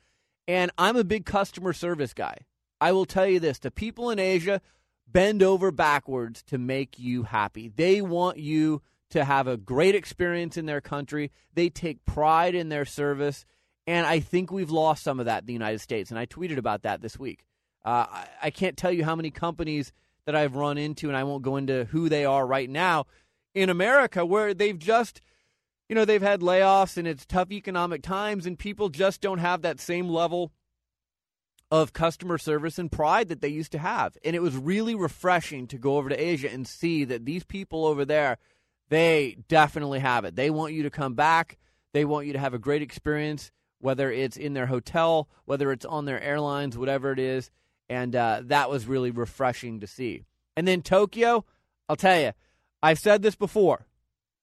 [0.49, 2.39] And I'm a big customer service guy.
[2.81, 4.61] I will tell you this the people in Asia
[5.07, 7.69] bend over backwards to make you happy.
[7.69, 12.71] They want you to have a great experience in their country, they take pride in
[12.71, 13.45] their service.
[13.87, 16.11] And I think we've lost some of that in the United States.
[16.11, 17.45] And I tweeted about that this week.
[17.85, 19.93] Uh, I, I can't tell you how many companies
[20.25, 23.07] that I've run into, and I won't go into who they are right now
[23.55, 25.21] in America, where they've just,
[25.89, 29.63] you know, they've had layoffs and it's tough economic times, and people just don't have
[29.63, 30.53] that same level
[31.73, 34.17] of customer service and pride that they used to have.
[34.25, 37.87] And it was really refreshing to go over to Asia and see that these people
[37.87, 38.37] over there,
[38.91, 40.37] they definitely have it.
[40.37, 41.57] They want you to come back.
[41.95, 45.87] They want you to have a great experience, whether it's in their hotel, whether it's
[45.87, 47.51] on their airlines, whatever it is.
[47.93, 50.25] And uh, that was really refreshing to see.
[50.57, 51.45] And then Tokyo,
[51.91, 52.33] I'll tell you,
[52.83, 53.87] I've said this before.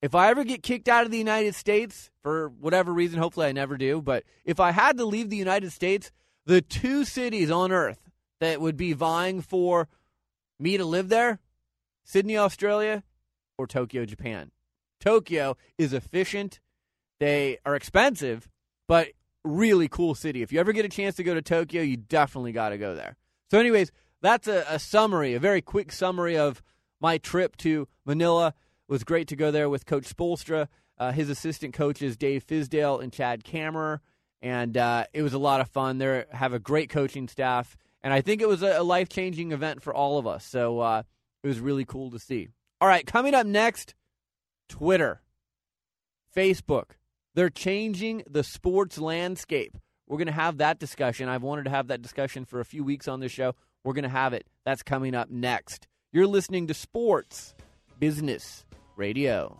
[0.03, 3.51] If I ever get kicked out of the United States for whatever reason, hopefully I
[3.51, 6.11] never do, but if I had to leave the United States,
[6.45, 9.87] the two cities on earth that would be vying for
[10.59, 11.39] me to live there
[12.03, 13.03] Sydney, Australia,
[13.57, 14.51] or Tokyo, Japan.
[14.99, 16.59] Tokyo is efficient.
[17.19, 18.47] They are expensive,
[18.87, 19.07] but
[19.43, 20.43] really cool city.
[20.43, 22.93] If you ever get a chance to go to Tokyo, you definitely got to go
[22.93, 23.15] there.
[23.49, 26.61] So, anyways, that's a, a, summary, a very quick summary of
[26.99, 28.47] my trip to Manila.
[28.87, 30.67] It was great to go there with Coach Spoelstra.
[30.97, 33.99] Uh, his assistant coaches, Dave Fizdale and Chad Kammerer
[34.41, 35.97] and uh, it was a lot of fun.
[35.97, 39.81] They have a great coaching staff, and I think it was a, life changing event
[39.81, 40.45] for all of us.
[40.45, 41.03] So uh,
[41.43, 42.49] it was really cool to see.
[42.81, 43.95] All right, coming up next,
[44.69, 45.21] Twitter,
[46.35, 46.91] Facebook.
[47.35, 49.77] They're changing the sports landscape.
[50.09, 51.29] We're going to have that discussion.
[51.29, 53.53] I've wanted to have that discussion for a few weeks on this show.
[53.83, 54.47] We're going to have it.
[54.65, 55.87] That's coming up next.
[56.11, 57.53] You're listening to Sports
[57.99, 59.59] Business Radio.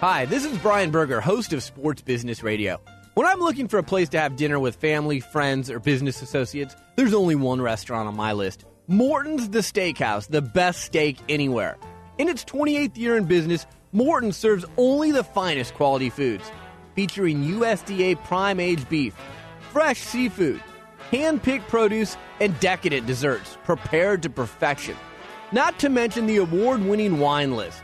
[0.00, 2.80] Hi, this is Brian Berger, host of Sports Business Radio.
[3.14, 6.74] When I'm looking for a place to have dinner with family, friends, or business associates,
[6.96, 11.78] there's only one restaurant on my list Morton's the Steakhouse, the best steak anywhere.
[12.18, 16.50] In its 28th year in business, Morton serves only the finest quality foods,
[16.96, 19.14] featuring USDA prime aged beef,
[19.70, 20.60] fresh seafood,
[21.12, 24.96] hand picked produce, and decadent desserts prepared to perfection.
[25.52, 27.82] Not to mention the award winning wine list.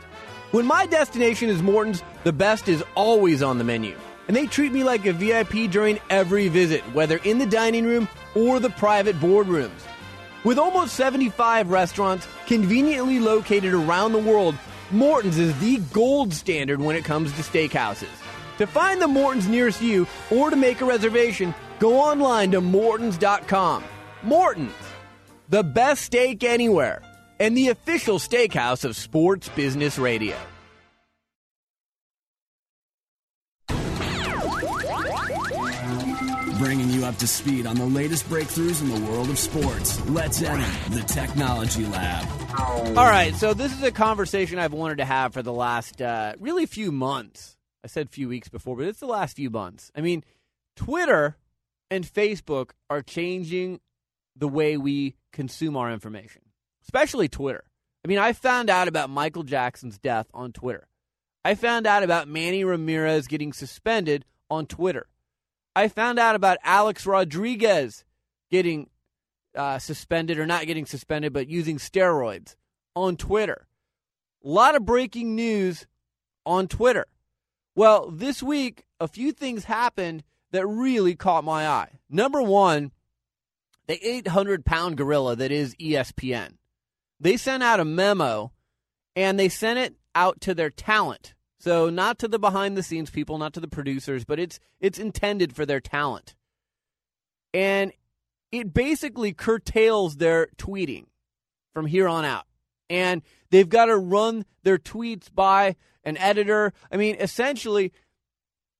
[0.51, 3.97] When my destination is Morton's, the best is always on the menu.
[4.27, 8.09] And they treat me like a VIP during every visit, whether in the dining room
[8.35, 9.81] or the private boardrooms.
[10.45, 14.55] With almost 75 restaurants conveniently located around the world,
[14.89, 18.07] Morton's is the gold standard when it comes to steakhouses.
[18.57, 23.83] To find the Morton's nearest you or to make a reservation, go online to Mortons.com.
[24.23, 24.71] Morton's,
[25.49, 27.01] the best steak anywhere
[27.39, 30.37] and the official steakhouse of Sports Business Radio.
[36.59, 39.99] Bringing you up to speed on the latest breakthroughs in the world of sports.
[40.09, 42.27] Let's enter the Technology Lab.
[42.95, 46.33] All right, so this is a conversation I've wanted to have for the last uh,
[46.39, 47.57] really few months.
[47.83, 49.91] I said few weeks before, but it's the last few months.
[49.95, 50.23] I mean,
[50.75, 51.37] Twitter
[51.89, 53.79] and Facebook are changing
[54.35, 56.41] the way we consume our information
[56.89, 57.63] especially Twitter.
[58.03, 60.87] I mean, I found out about Michael Jackson's death on Twitter.
[61.45, 65.05] I found out about Manny Ramirez getting suspended on Twitter.
[65.79, 68.03] I found out about Alex Rodriguez
[68.51, 68.89] getting
[69.55, 72.57] uh, suspended or not getting suspended, but using steroids
[72.97, 73.65] on Twitter.
[74.43, 75.87] A lot of breaking news
[76.45, 77.05] on Twitter.
[77.75, 81.99] Well, this week, a few things happened that really caught my eye.
[82.09, 82.91] Number one,
[83.87, 86.55] the 800 pound gorilla that is ESPN.
[87.21, 88.51] They sent out a memo
[89.15, 91.35] and they sent it out to their talent.
[91.59, 94.97] So not to the behind the scenes people, not to the producers, but it's it's
[94.97, 96.35] intended for their talent.
[97.53, 97.91] And
[98.51, 101.05] it basically curtails their tweeting
[101.73, 102.45] from here on out.
[102.89, 106.73] And they've got to run their tweets by an editor.
[106.91, 107.91] I mean, essentially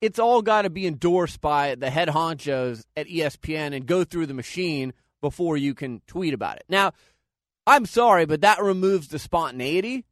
[0.01, 4.27] it's all got to be endorsed by the head honchos at ESPN and go through
[4.27, 6.63] the machine before you can tweet about it.
[6.69, 6.93] Now,
[7.67, 10.05] I'm sorry, but that removes the spontaneity.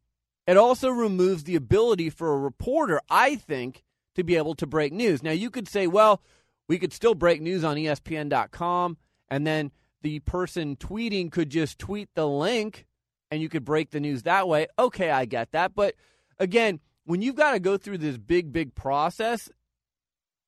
[0.47, 3.83] It also removes the ability for a reporter, I think,
[4.15, 5.21] to be able to break news.
[5.21, 6.21] Now, you could say, well,
[6.67, 8.97] we could still break news on ESPN.com,
[9.29, 12.85] and then the person tweeting could just tweet the link
[13.29, 14.67] and you could break the news that way.
[14.79, 15.75] Okay, I get that.
[15.75, 15.95] But
[16.39, 19.49] again, when you've got to go through this big, big process,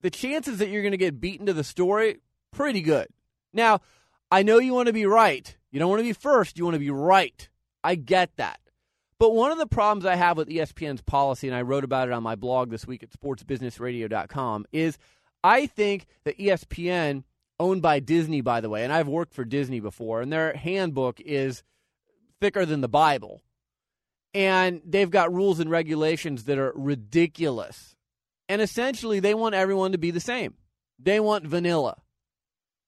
[0.01, 2.19] the chances that you're going to get beaten to the story,
[2.51, 3.07] pretty good.
[3.53, 3.81] Now,
[4.31, 5.55] I know you want to be right.
[5.71, 7.49] You don't want to be first, you want to be right.
[7.83, 8.59] I get that.
[9.19, 12.13] But one of the problems I have with ESPN's policy, and I wrote about it
[12.13, 14.97] on my blog this week at sportsbusinessradio.com, is
[15.43, 17.23] I think that ESPN,
[17.59, 21.19] owned by Disney, by the way, and I've worked for Disney before, and their handbook
[21.19, 21.63] is
[22.39, 23.41] thicker than the Bible.
[24.33, 27.95] And they've got rules and regulations that are ridiculous.
[28.47, 30.53] And essentially, they want everyone to be the same.
[30.97, 31.97] They want vanilla.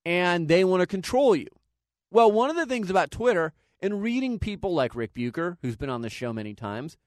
[0.05, 1.47] And they want to control you.
[2.09, 5.89] Well, one of the things about Twitter and reading people like Rick Bucher, who's been
[5.89, 6.97] on the show many times,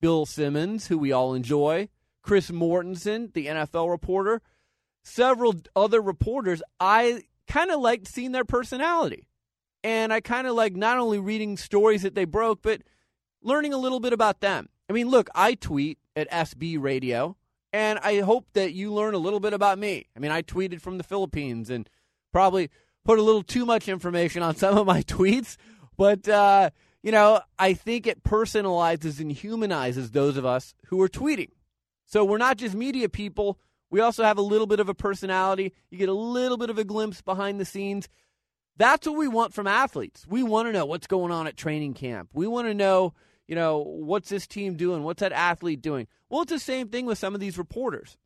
[0.00, 1.88] Bill Simmons, who we all enjoy,
[2.22, 4.40] Chris Mortensen, the NFL reporter,
[5.02, 9.28] several other reporters, I kind of liked seeing their personality.
[9.84, 12.82] And I kind of like not only reading stories that they broke, but
[13.42, 14.68] learning a little bit about them.
[14.88, 17.36] I mean, look, I tweet at SB Radio,
[17.72, 20.06] and I hope that you learn a little bit about me.
[20.16, 21.88] I mean, I tweeted from the Philippines and
[22.32, 22.70] probably
[23.04, 25.56] put a little too much information on some of my tweets,
[25.96, 26.70] but, uh,
[27.02, 31.50] you know, I think it personalizes and humanizes those of us who are tweeting.
[32.06, 33.58] So we're not just media people.
[33.90, 35.72] We also have a little bit of a personality.
[35.90, 38.08] You get a little bit of a glimpse behind the scenes.
[38.76, 40.26] That's what we want from athletes.
[40.26, 42.30] We want to know what's going on at training camp.
[42.32, 43.14] We want to know,
[43.46, 45.02] you know, what's this team doing?
[45.02, 46.06] What's that athlete doing?
[46.28, 48.16] Well, it's the same thing with some of these reporters.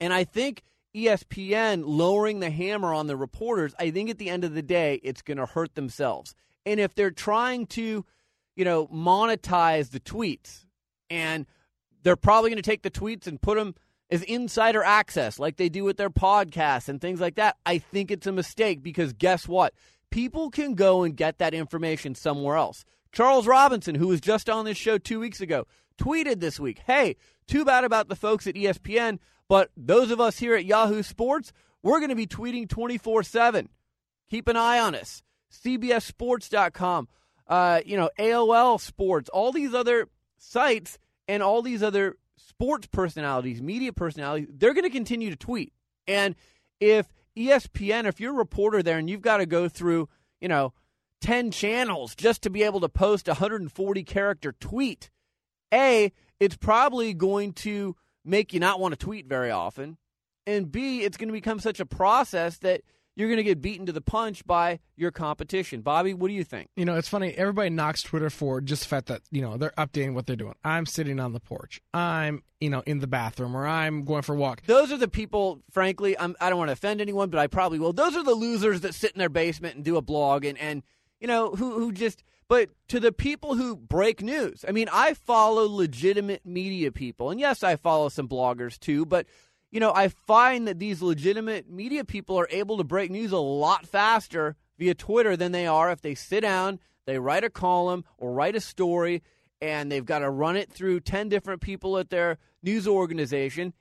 [0.00, 0.62] And I think
[0.94, 5.00] ESPN lowering the hammer on the reporters, I think at the end of the day,
[5.02, 6.34] it's going to hurt themselves.
[6.68, 8.04] And if they're trying to,
[8.54, 10.66] you know, monetize the tweets
[11.08, 11.46] and
[12.02, 13.74] they're probably going to take the tweets and put them
[14.10, 18.10] as insider access like they do with their podcasts and things like that, I think
[18.10, 19.72] it's a mistake because guess what?
[20.10, 22.84] People can go and get that information somewhere else.
[23.12, 25.66] Charles Robinson, who was just on this show two weeks ago,
[25.98, 30.38] tweeted this week, Hey, too bad about the folks at ESPN, but those of us
[30.38, 31.50] here at Yahoo Sports,
[31.82, 33.70] we're going to be tweeting 24 7.
[34.30, 35.22] Keep an eye on us.
[35.52, 37.08] CBSSports.com,
[37.46, 43.60] uh, you know, AOL Sports, all these other sites and all these other sports personalities,
[43.60, 45.72] media personalities, they're going to continue to tweet.
[46.06, 46.34] And
[46.80, 50.08] if ESPN, if you're a reporter there and you've got to go through,
[50.40, 50.72] you know,
[51.20, 55.10] 10 channels just to be able to post a 140 character tweet,
[55.72, 59.98] A, it's probably going to make you not want to tweet very often.
[60.46, 62.82] And B, it's going to become such a process that
[63.18, 65.80] you're going to get beaten to the punch by your competition.
[65.80, 66.70] Bobby, what do you think?
[66.76, 67.32] You know, it's funny.
[67.32, 70.54] Everybody knocks Twitter for just the fact that, you know, they're updating what they're doing.
[70.62, 71.80] I'm sitting on the porch.
[71.92, 74.62] I'm, you know, in the bathroom or I'm going for a walk.
[74.66, 77.80] Those are the people, frankly, I'm, I don't want to offend anyone, but I probably
[77.80, 77.92] will.
[77.92, 80.84] Those are the losers that sit in their basement and do a blog and, and
[81.18, 85.14] you know, who, who just, but to the people who break news, I mean, I
[85.14, 87.30] follow legitimate media people.
[87.30, 89.26] And yes, I follow some bloggers too, but
[89.70, 93.38] you know, I find that these legitimate media people are able to break news a
[93.38, 98.04] lot faster via Twitter than they are if they sit down, they write a column
[98.16, 99.22] or write a story,
[99.60, 103.74] and they've got to run it through 10 different people at their news organization.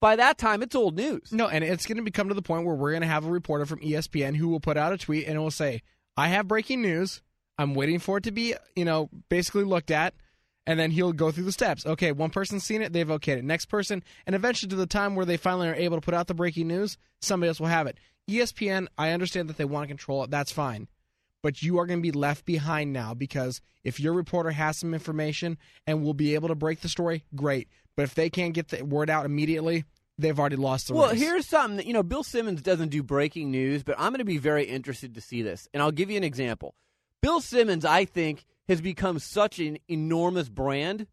[0.00, 1.32] By that time, it's old news.
[1.32, 3.30] No, and it's going to become to the point where we're going to have a
[3.30, 5.82] reporter from ESPN who will put out a tweet and it will say,
[6.16, 7.22] I have breaking news.
[7.56, 10.14] I'm waiting for it to be, you know, basically looked at
[10.66, 11.84] and then he'll go through the steps.
[11.86, 13.44] Okay, one person's seen it, they've okayed it.
[13.44, 16.26] Next person, and eventually to the time where they finally are able to put out
[16.26, 17.98] the breaking news, somebody else will have it.
[18.28, 20.30] ESPN, I understand that they want to control it.
[20.30, 20.88] That's fine.
[21.42, 24.94] But you are going to be left behind now because if your reporter has some
[24.94, 27.68] information and will be able to break the story, great.
[27.96, 29.84] But if they can't get the word out immediately,
[30.16, 31.20] they've already lost the Well, race.
[31.20, 34.24] here's something that, you know, Bill Simmons doesn't do breaking news, but I'm going to
[34.24, 35.68] be very interested to see this.
[35.74, 36.74] And I'll give you an example.
[37.20, 41.06] Bill Simmons, I think, has become such an enormous brand.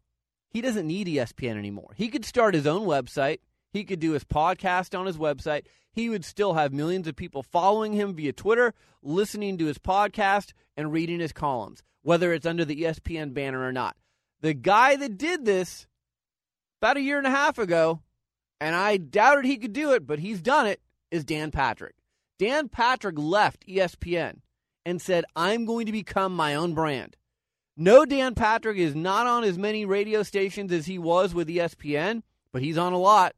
[0.48, 1.94] He doesn't need ESPN anymore.
[1.96, 3.38] He could start his own website.
[3.72, 5.66] He could do his podcast on his website.
[5.92, 10.52] He would still have millions of people following him via Twitter, listening to his podcast,
[10.76, 13.96] and reading his columns, whether it's under the ESPN banner or not.
[14.40, 15.86] The guy that did this
[16.80, 18.00] about a year and a half ago,
[18.60, 21.94] and I doubted he could do it, but he's done it, is Dan Patrick.
[22.38, 24.40] Dan Patrick left ESPN
[24.84, 27.16] and said, I'm going to become my own brand.
[27.76, 32.22] No, Dan Patrick is not on as many radio stations as he was with ESPN,
[32.52, 33.34] but he's on a lot.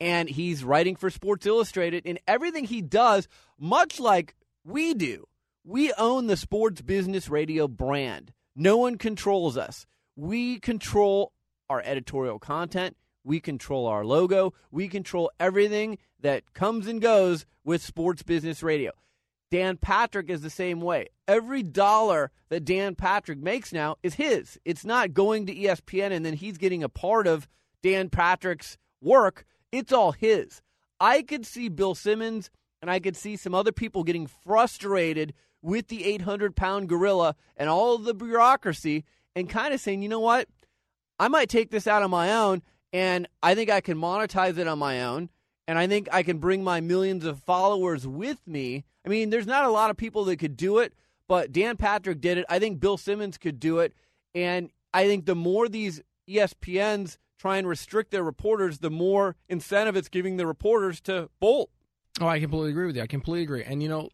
[0.00, 2.04] And he's writing for Sports Illustrated.
[2.06, 3.28] And everything he does,
[3.58, 5.26] much like we do,
[5.64, 8.32] we own the sports business radio brand.
[8.56, 9.86] No one controls us.
[10.16, 11.32] We control
[11.68, 12.96] our editorial content.
[13.22, 14.54] We control our logo.
[14.70, 18.92] We control everything that comes and goes with sports business radio.
[19.50, 21.08] Dan Patrick is the same way.
[21.26, 24.58] Every dollar that Dan Patrick makes now is his.
[24.64, 27.48] It's not going to ESPN and then he's getting a part of
[27.82, 29.44] Dan Patrick's work.
[29.72, 30.60] It's all his.
[31.00, 32.50] I could see Bill Simmons
[32.82, 37.68] and I could see some other people getting frustrated with the 800 pound gorilla and
[37.68, 40.48] all the bureaucracy and kind of saying, you know what?
[41.18, 44.68] I might take this out on my own and I think I can monetize it
[44.68, 45.30] on my own
[45.68, 48.84] and I think I can bring my millions of followers with me.
[49.04, 50.94] I mean, there's not a lot of people that could do it,
[51.28, 52.46] but Dan Patrick did it.
[52.48, 53.92] I think Bill Simmons could do it.
[54.34, 59.94] And I think the more these ESPNs try and restrict their reporters, the more incentive
[59.94, 61.70] it's giving the reporters to bolt.
[62.18, 63.02] Oh, I completely agree with you.
[63.02, 63.62] I completely agree.
[63.62, 64.08] And you know,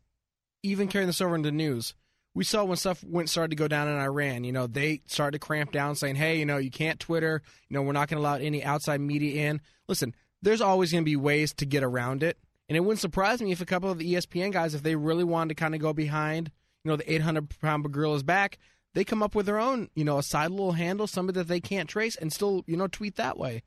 [0.64, 1.94] even carrying this over into news,
[2.34, 4.42] we saw when stuff went started to go down in Iran.
[4.42, 7.42] You know, they started to cramp down, saying, "Hey, you know, you can't Twitter.
[7.68, 11.02] You know, we're not going to allow any outside media in." Listen, there's always going
[11.02, 12.38] to be ways to get around it,
[12.68, 15.24] and it wouldn't surprise me if a couple of the ESPN guys, if they really
[15.24, 16.50] wanted to kind of go behind,
[16.84, 18.58] you know, the 800 pound gorilla's back,
[18.94, 21.60] they come up with their own, you know, a side little handle, somebody that they
[21.60, 23.62] can't trace, and still, you know, tweet that way.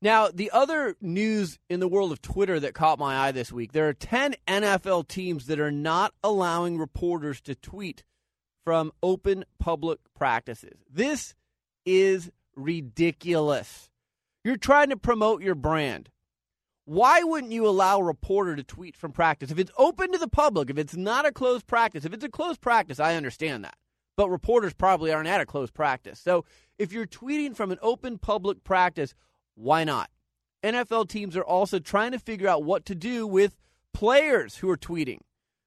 [0.00, 3.72] Now, the other news in the world of Twitter that caught my eye this week
[3.72, 8.04] there are 10 NFL teams that are not allowing reporters to tweet
[8.64, 10.78] from open public practices.
[10.88, 11.34] This
[11.84, 13.90] is ridiculous.
[14.44, 16.10] You're trying to promote your brand.
[16.88, 19.50] Why wouldn't you allow a reporter to tweet from practice?
[19.50, 22.30] If it's open to the public, if it's not a closed practice, if it's a
[22.30, 23.76] closed practice, I understand that.
[24.16, 26.18] But reporters probably aren't at a closed practice.
[26.18, 26.46] So
[26.78, 29.14] if you're tweeting from an open public practice,
[29.54, 30.08] why not?
[30.62, 33.58] NFL teams are also trying to figure out what to do with
[33.92, 35.18] players who are tweeting.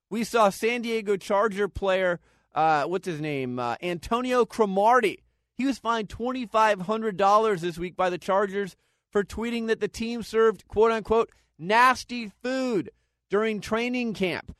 [0.09, 2.19] We saw San Diego Charger player,
[2.55, 3.59] uh, what's his name?
[3.59, 5.21] Uh, Antonio Cromartie.
[5.53, 8.75] He was fined $2,500 this week by the Chargers
[9.11, 12.89] for tweeting that the team served quote unquote nasty food
[13.29, 14.55] during training camp.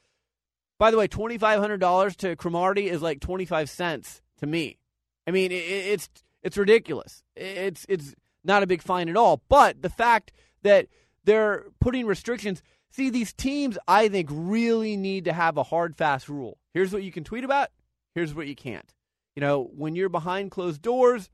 [0.78, 4.80] By the way, $2,500 to Cromartie is like 25 cents to me.
[5.28, 6.10] I mean, it's
[6.42, 7.24] it's ridiculous.
[7.36, 9.44] It's it's not a big fine at all.
[9.48, 10.32] But the fact
[10.64, 10.88] that
[11.24, 16.28] they're putting restrictions, see, these teams, I think, really need to have a hard, fast
[16.28, 16.58] rule.
[16.74, 17.70] Here's what you can tweet about.
[18.16, 18.92] Here's what you can't.
[19.36, 21.30] You know, when you're behind closed doors,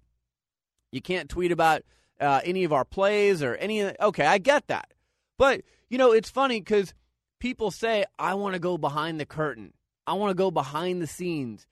[0.92, 1.84] you can't tweet about
[2.20, 3.84] uh, any of our plays or any.
[3.84, 4.94] Okay, I get that,
[5.38, 6.94] but you know, it's funny because
[7.40, 9.74] people say, "I want to go behind the curtain.
[10.06, 11.66] I want to go behind the scenes."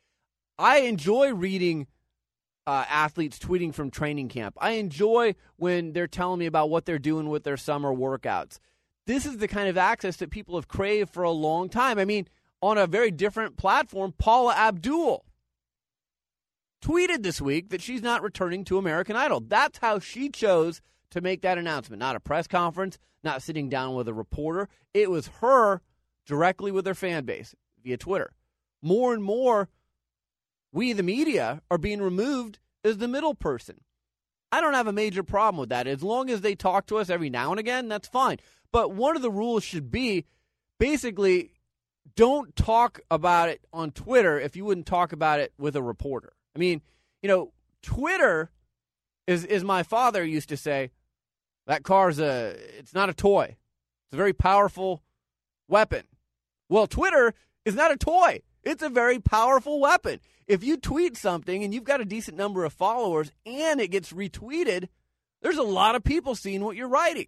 [0.57, 1.87] I enjoy reading
[2.67, 4.57] uh, athletes tweeting from training camp.
[4.59, 8.59] I enjoy when they're telling me about what they're doing with their summer workouts.
[9.05, 11.99] This is the kind of access that people have craved for a long time.
[11.99, 12.27] I mean,
[12.61, 15.25] on a very different platform, Paula Abdul
[16.85, 19.39] tweeted this week that she's not returning to American Idol.
[19.39, 21.99] That's how she chose to make that announcement.
[21.99, 24.69] Not a press conference, not sitting down with a reporter.
[24.93, 25.81] It was her
[26.27, 28.33] directly with her fan base via Twitter.
[28.83, 29.67] More and more,
[30.71, 33.81] we, the media, are being removed as the middle person.
[34.51, 35.87] I don't have a major problem with that.
[35.87, 38.37] As long as they talk to us every now and again, that's fine.
[38.71, 40.25] But one of the rules should be
[40.79, 41.53] basically
[42.15, 46.33] don't talk about it on Twitter if you wouldn't talk about it with a reporter.
[46.55, 46.81] I mean,
[47.21, 47.51] you know,
[47.81, 48.49] Twitter
[49.27, 50.91] is is my father used to say,
[51.67, 53.55] that car's a it's not a toy.
[54.05, 55.03] It's a very powerful
[55.67, 56.03] weapon.
[56.69, 57.33] Well, Twitter
[57.65, 58.41] is not a toy.
[58.63, 60.19] It's a very powerful weapon.
[60.47, 64.13] If you tweet something and you've got a decent number of followers and it gets
[64.13, 64.87] retweeted,
[65.41, 67.27] there's a lot of people seeing what you're writing.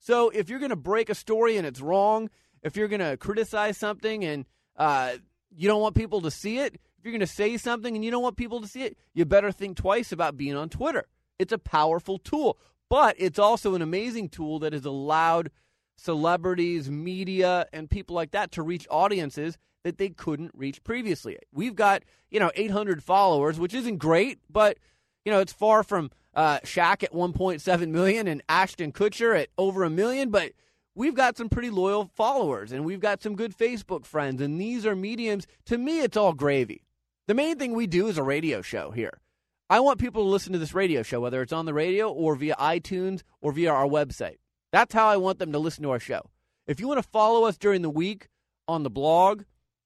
[0.00, 2.30] So if you're going to break a story and it's wrong,
[2.62, 4.44] if you're going to criticize something and
[4.76, 5.16] uh,
[5.54, 8.10] you don't want people to see it, if you're going to say something and you
[8.10, 11.06] don't want people to see it, you better think twice about being on Twitter.
[11.38, 12.58] It's a powerful tool,
[12.90, 15.50] but it's also an amazing tool that has allowed
[15.96, 21.38] celebrities, media, and people like that to reach audiences that they couldn't reach previously.
[21.52, 24.78] We've got, you know, 800 followers, which isn't great, but,
[25.24, 29.84] you know, it's far from uh, Shaq at 1.7 million and Ashton Kutcher at over
[29.84, 30.52] a million, but
[30.94, 34.84] we've got some pretty loyal followers and we've got some good Facebook friends, and these
[34.84, 35.46] are mediums.
[35.66, 36.82] To me, it's all gravy.
[37.28, 39.20] The main thing we do is a radio show here.
[39.68, 42.34] I want people to listen to this radio show, whether it's on the radio or
[42.34, 44.38] via iTunes or via our website.
[44.72, 46.30] That's how I want them to listen to our show.
[46.66, 48.28] If you want to follow us during the week
[48.66, 49.42] on the blog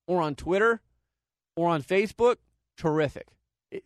[0.06, 0.82] or on Twitter
[1.56, 2.36] or on Facebook,
[2.76, 3.26] terrific.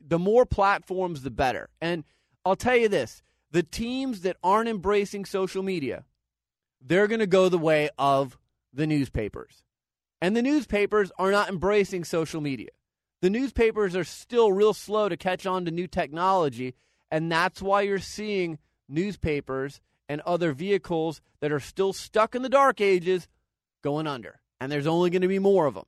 [0.07, 1.71] The more platforms, the better.
[1.81, 2.05] And
[2.45, 6.05] I'll tell you this the teams that aren't embracing social media,
[6.83, 8.37] they're going to go the way of
[8.71, 9.63] the newspapers.
[10.21, 12.69] And the newspapers are not embracing social media.
[13.23, 16.75] The newspapers are still real slow to catch on to new technology.
[17.11, 18.59] And that's why you're seeing
[18.89, 23.29] newspapers and other vehicles that are still stuck in the dark ages
[23.83, 24.41] going under.
[24.61, 25.87] And there's only going to be more of them.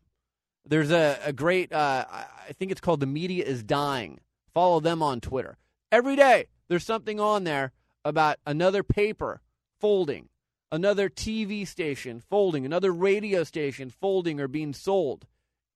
[0.67, 4.21] There's a, a great, uh, I think it's called The Media is Dying.
[4.53, 5.57] Follow them on Twitter.
[5.91, 7.73] Every day, there's something on there
[8.05, 9.41] about another paper
[9.81, 10.29] folding,
[10.71, 15.27] another TV station folding, another radio station folding or being sold.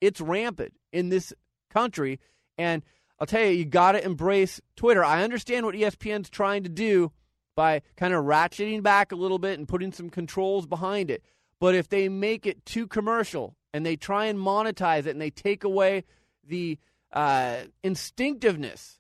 [0.03, 1.33] It's rampant in this
[1.71, 2.21] country.
[2.59, 2.83] And
[3.19, 5.05] I'll tell you, you got to embrace Twitter.
[5.05, 7.13] I understand what ESPN's trying to do
[7.55, 11.23] by kind of ratcheting back a little bit and putting some controls behind it.
[11.61, 15.31] But if they make it too commercial and they try and monetize it and they
[15.31, 16.05] take away
[16.45, 16.79] the
[17.13, 18.99] uh, instinctiveness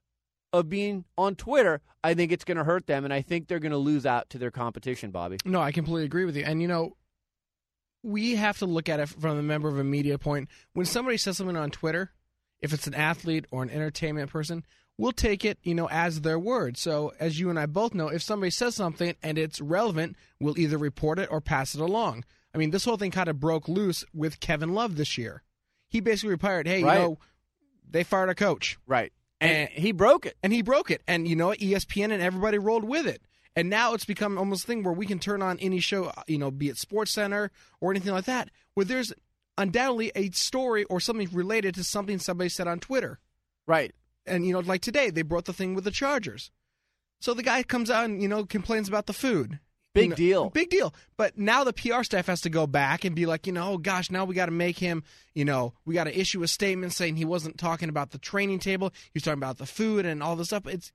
[0.53, 3.59] of being on Twitter, I think it's going to hurt them, and I think they're
[3.59, 5.38] going to lose out to their competition, Bobby.
[5.44, 6.44] No, I completely agree with you.
[6.44, 6.96] And you know,
[8.03, 10.48] we have to look at it from a member of a media point.
[10.72, 12.11] When somebody says something on Twitter,
[12.61, 14.64] if it's an athlete or an entertainment person,
[14.98, 16.76] we'll take it, you know, as their word.
[16.76, 20.59] So, as you and I both know, if somebody says something and it's relevant, we'll
[20.59, 22.24] either report it or pass it along.
[22.55, 25.42] I mean, this whole thing kind of broke loose with Kevin Love this year.
[25.88, 26.94] He basically reported, "Hey, Right.
[26.94, 27.18] you know,
[27.88, 29.12] they fired a coach." Right.
[29.40, 30.36] And, And- he broke it.
[30.42, 31.03] and he broke it.
[31.09, 33.22] And you know, ESPN and everybody rolled with it.
[33.55, 36.38] And now it's become almost a thing where we can turn on any show, you
[36.38, 37.50] know, be it Sports Center
[37.80, 39.12] or anything like that, where there's
[39.59, 43.18] undoubtedly a story or something related to something somebody said on Twitter.
[43.66, 43.92] Right.
[44.26, 46.50] And you know, like today, they brought the thing with the Chargers.
[47.20, 49.59] So the guy comes out and you know complains about the food.
[49.94, 50.50] Big You know, deal.
[50.50, 50.94] Big deal.
[51.18, 53.78] But now the PR staff has to go back and be like, you know, oh
[53.78, 55.03] gosh, now we got to make him,
[55.34, 58.59] you know, we got to issue a statement saying he wasn't talking about the training
[58.59, 58.90] table.
[59.05, 60.66] He was talking about the food and all this stuff.
[60.66, 60.92] It's,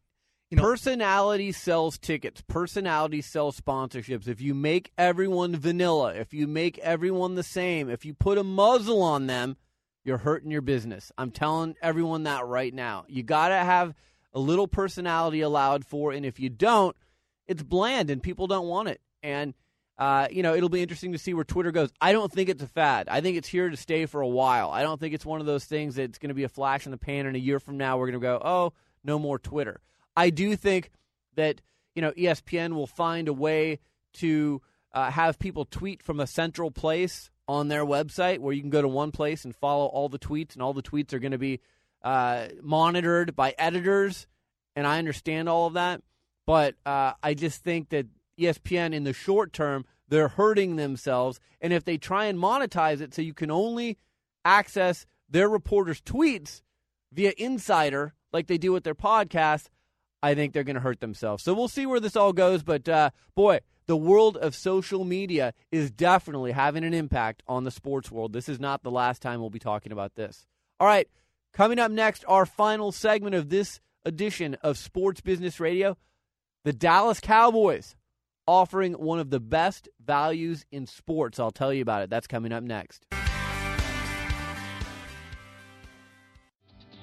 [0.50, 2.42] you know, Personality sells tickets.
[2.48, 4.28] Personality sells sponsorships.
[4.28, 8.44] If you make everyone vanilla, if you make everyone the same, if you put a
[8.44, 9.58] muzzle on them,
[10.06, 11.12] you're hurting your business.
[11.18, 13.04] I'm telling everyone that right now.
[13.10, 13.94] You got to have
[14.34, 16.96] a little personality allowed for, and if you don't,
[17.46, 19.02] it's bland and people don't want it.
[19.22, 19.54] And
[19.98, 21.92] uh, you know, it'll be interesting to see where Twitter goes.
[22.00, 23.10] I don't think it's a fad.
[23.10, 24.70] I think it's here to stay for a while.
[24.70, 26.92] I don't think it's one of those things that's going to be a flash in
[26.92, 28.74] the pan, and a year from now we're going to go, oh,
[29.04, 29.82] no more Twitter.
[30.18, 30.90] I do think
[31.36, 31.62] that
[31.96, 33.80] you know ESPN will find a way
[34.16, 34.62] to
[34.92, 38.82] uh, have people tweet from a central place on their website, where you can go
[38.82, 41.38] to one place and follow all the tweets, and all the tweets are going to
[41.38, 41.62] be
[42.04, 44.28] uh, monitored by editors.
[44.76, 46.02] And I understand all of that,
[46.46, 48.08] but uh, I just think that
[48.40, 53.14] ESPN in the short term they're hurting themselves, and if they try and monetize it
[53.14, 53.98] so you can only
[54.46, 56.62] access their reporters' tweets
[57.12, 59.68] via Insider, like they do with their podcast,
[60.22, 61.44] I think they're going to hurt themselves.
[61.44, 62.64] So we'll see where this all goes.
[62.64, 67.72] But uh, boy, the world of social media is definitely having an impact on the
[67.72, 68.34] sports world.
[68.34, 70.46] This is not the last time we'll be talking about this.
[70.80, 71.08] All right,
[71.54, 75.98] coming up next, our final segment of this edition of Sports Business Radio
[76.68, 77.96] the Dallas Cowboys
[78.46, 81.40] offering one of the best values in sports.
[81.40, 82.10] I'll tell you about it.
[82.10, 83.06] That's coming up next.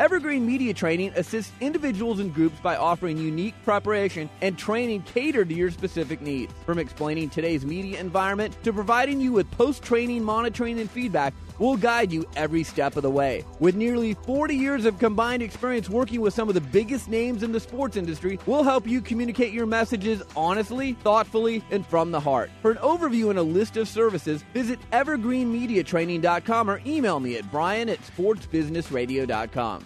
[0.00, 5.54] Evergreen Media Training assists individuals and groups by offering unique preparation and training catered to
[5.54, 6.52] your specific needs.
[6.64, 11.76] From explaining today's media environment to providing you with post training monitoring and feedback, we'll
[11.76, 13.44] guide you every step of the way.
[13.60, 17.52] With nearly 40 years of combined experience working with some of the biggest names in
[17.52, 22.50] the sports industry, we'll help you communicate your messages honestly, thoughtfully, and from the heart.
[22.62, 27.88] For an overview and a list of services, visit evergreenmediatraining.com or email me at brian
[27.88, 29.84] at sportsbusinessradio.com.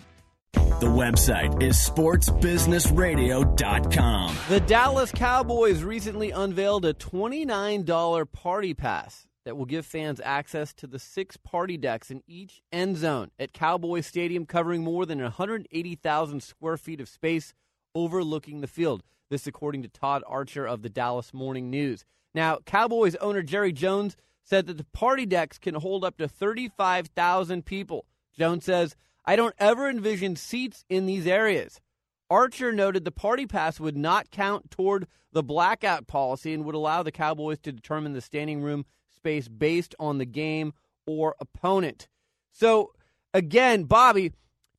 [0.52, 4.36] The website is sportsbusinessradio.com.
[4.50, 10.88] The Dallas Cowboys recently unveiled a $29 party pass that will give fans access to
[10.88, 16.42] the six party decks in each end zone at Cowboy Stadium, covering more than 180,000
[16.42, 17.54] square feet of space
[17.94, 19.04] overlooking the field.
[19.30, 22.04] This, according to Todd Archer of the Dallas Morning News.
[22.34, 27.64] Now, Cowboys owner Jerry Jones said that the party decks can hold up to 35,000
[27.64, 28.04] people.
[28.36, 31.80] Jones says, I don't ever envision seats in these areas.
[32.28, 37.04] Archer noted the party pass would not count toward the blackout policy and would allow
[37.04, 38.84] the Cowboys to determine the standing room
[39.16, 40.72] space based on the game
[41.06, 42.08] or opponent.
[42.52, 42.92] So,
[43.34, 44.32] again, Bobby,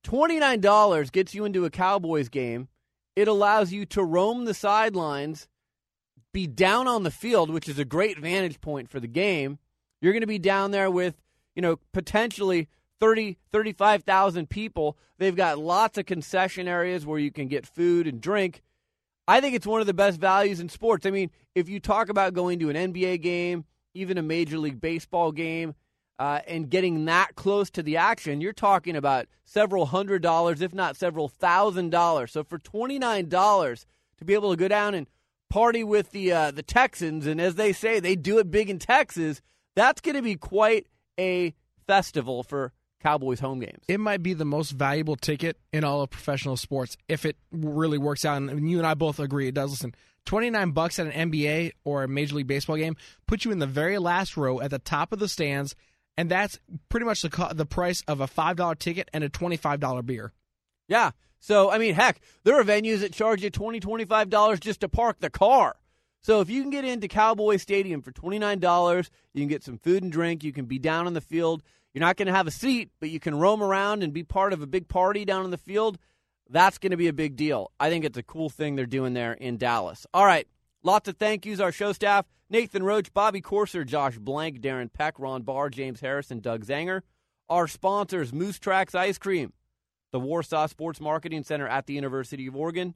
[0.04, 2.68] $29 gets you into a Cowboys game.
[3.16, 5.48] It allows you to roam the sidelines,
[6.32, 9.58] be down on the field, which is a great vantage point for the game.
[10.00, 11.20] You're going to be down there with,
[11.56, 12.68] you know, potentially
[13.00, 14.96] 30, 35,000 people.
[15.18, 18.62] They've got lots of concession areas where you can get food and drink.
[19.26, 21.04] I think it's one of the best values in sports.
[21.04, 23.64] I mean, if you talk about going to an NBA game,
[23.94, 25.74] even a Major League Baseball game,
[26.18, 30.74] uh, and getting that close to the action, you're talking about several hundred dollars, if
[30.74, 32.32] not several thousand dollars.
[32.32, 33.84] So for $29
[34.18, 35.06] to be able to go down and
[35.48, 38.78] party with the uh, the Texans, and as they say, they do it big in
[38.78, 39.40] Texas,
[39.76, 40.86] that's going to be quite
[41.18, 41.54] a
[41.86, 42.72] festival for
[43.02, 43.84] Cowboys home games.
[43.86, 47.98] It might be the most valuable ticket in all of professional sports if it really
[47.98, 48.42] works out.
[48.42, 49.70] And you and I both agree it does.
[49.70, 49.94] Listen,
[50.26, 52.96] 29 bucks at an NBA or a Major League Baseball game
[53.26, 55.74] puts you in the very last row at the top of the stands
[56.18, 59.28] and that's pretty much the co- the price of a five dollar ticket and a
[59.28, 60.32] twenty five dollar beer.
[60.88, 61.12] Yeah.
[61.40, 65.20] So, I mean, heck, there are venues that charge you $20, $25 just to park
[65.20, 65.76] the car.
[66.20, 70.02] So, if you can get into Cowboy Stadium for $29, you can get some food
[70.02, 71.62] and drink, you can be down on the field.
[71.94, 74.52] You're not going to have a seat, but you can roam around and be part
[74.52, 75.98] of a big party down in the field.
[76.50, 77.72] That's going to be a big deal.
[77.78, 80.06] I think it's a cool thing they're doing there in Dallas.
[80.14, 80.46] All right.
[80.82, 81.60] Lots of thank yous.
[81.60, 86.40] Our show staff Nathan Roach, Bobby Corser, Josh Blank, Darren Peck, Ron Barr, James Harrison,
[86.40, 87.02] Doug Zanger.
[87.48, 89.54] Our sponsors Moose Tracks Ice Cream,
[90.12, 92.94] the Warsaw Sports Marketing Center at the University of Oregon,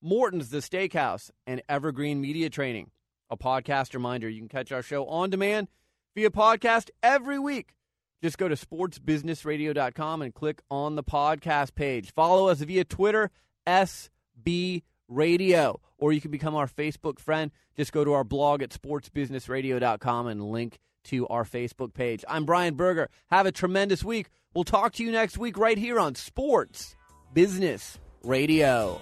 [0.00, 2.90] Morton's The Steakhouse, and Evergreen Media Training.
[3.28, 5.68] A podcast reminder you can catch our show on demand
[6.14, 7.74] via podcast every week.
[8.22, 12.12] Just go to sportsbusinessradio.com and click on the podcast page.
[12.12, 13.30] Follow us via Twitter,
[13.66, 17.50] SB Radio, or you can become our Facebook friend.
[17.76, 22.24] Just go to our blog at sportsbusinessradio.com and link to our Facebook page.
[22.28, 23.08] I'm Brian Berger.
[23.30, 24.28] Have a tremendous week.
[24.54, 26.96] We'll talk to you next week right here on Sports
[27.32, 29.00] Business Radio.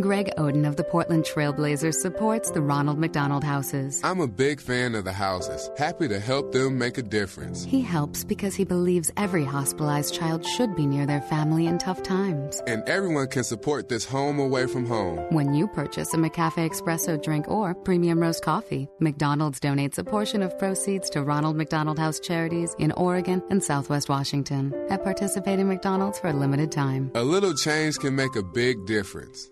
[0.00, 4.00] Greg Oden of the Portland Trailblazers supports the Ronald McDonald Houses.
[4.02, 7.62] I'm a big fan of the houses, happy to help them make a difference.
[7.62, 12.02] He helps because he believes every hospitalized child should be near their family in tough
[12.02, 12.62] times.
[12.66, 15.18] And everyone can support this home away from home.
[15.28, 20.42] When you purchase a McCafe Espresso drink or premium roast coffee, McDonald's donates a portion
[20.42, 26.18] of proceeds to Ronald McDonald House charities in Oregon and Southwest Washington at participating McDonald's
[26.18, 27.10] for a limited time.
[27.14, 29.51] A little change can make a big difference.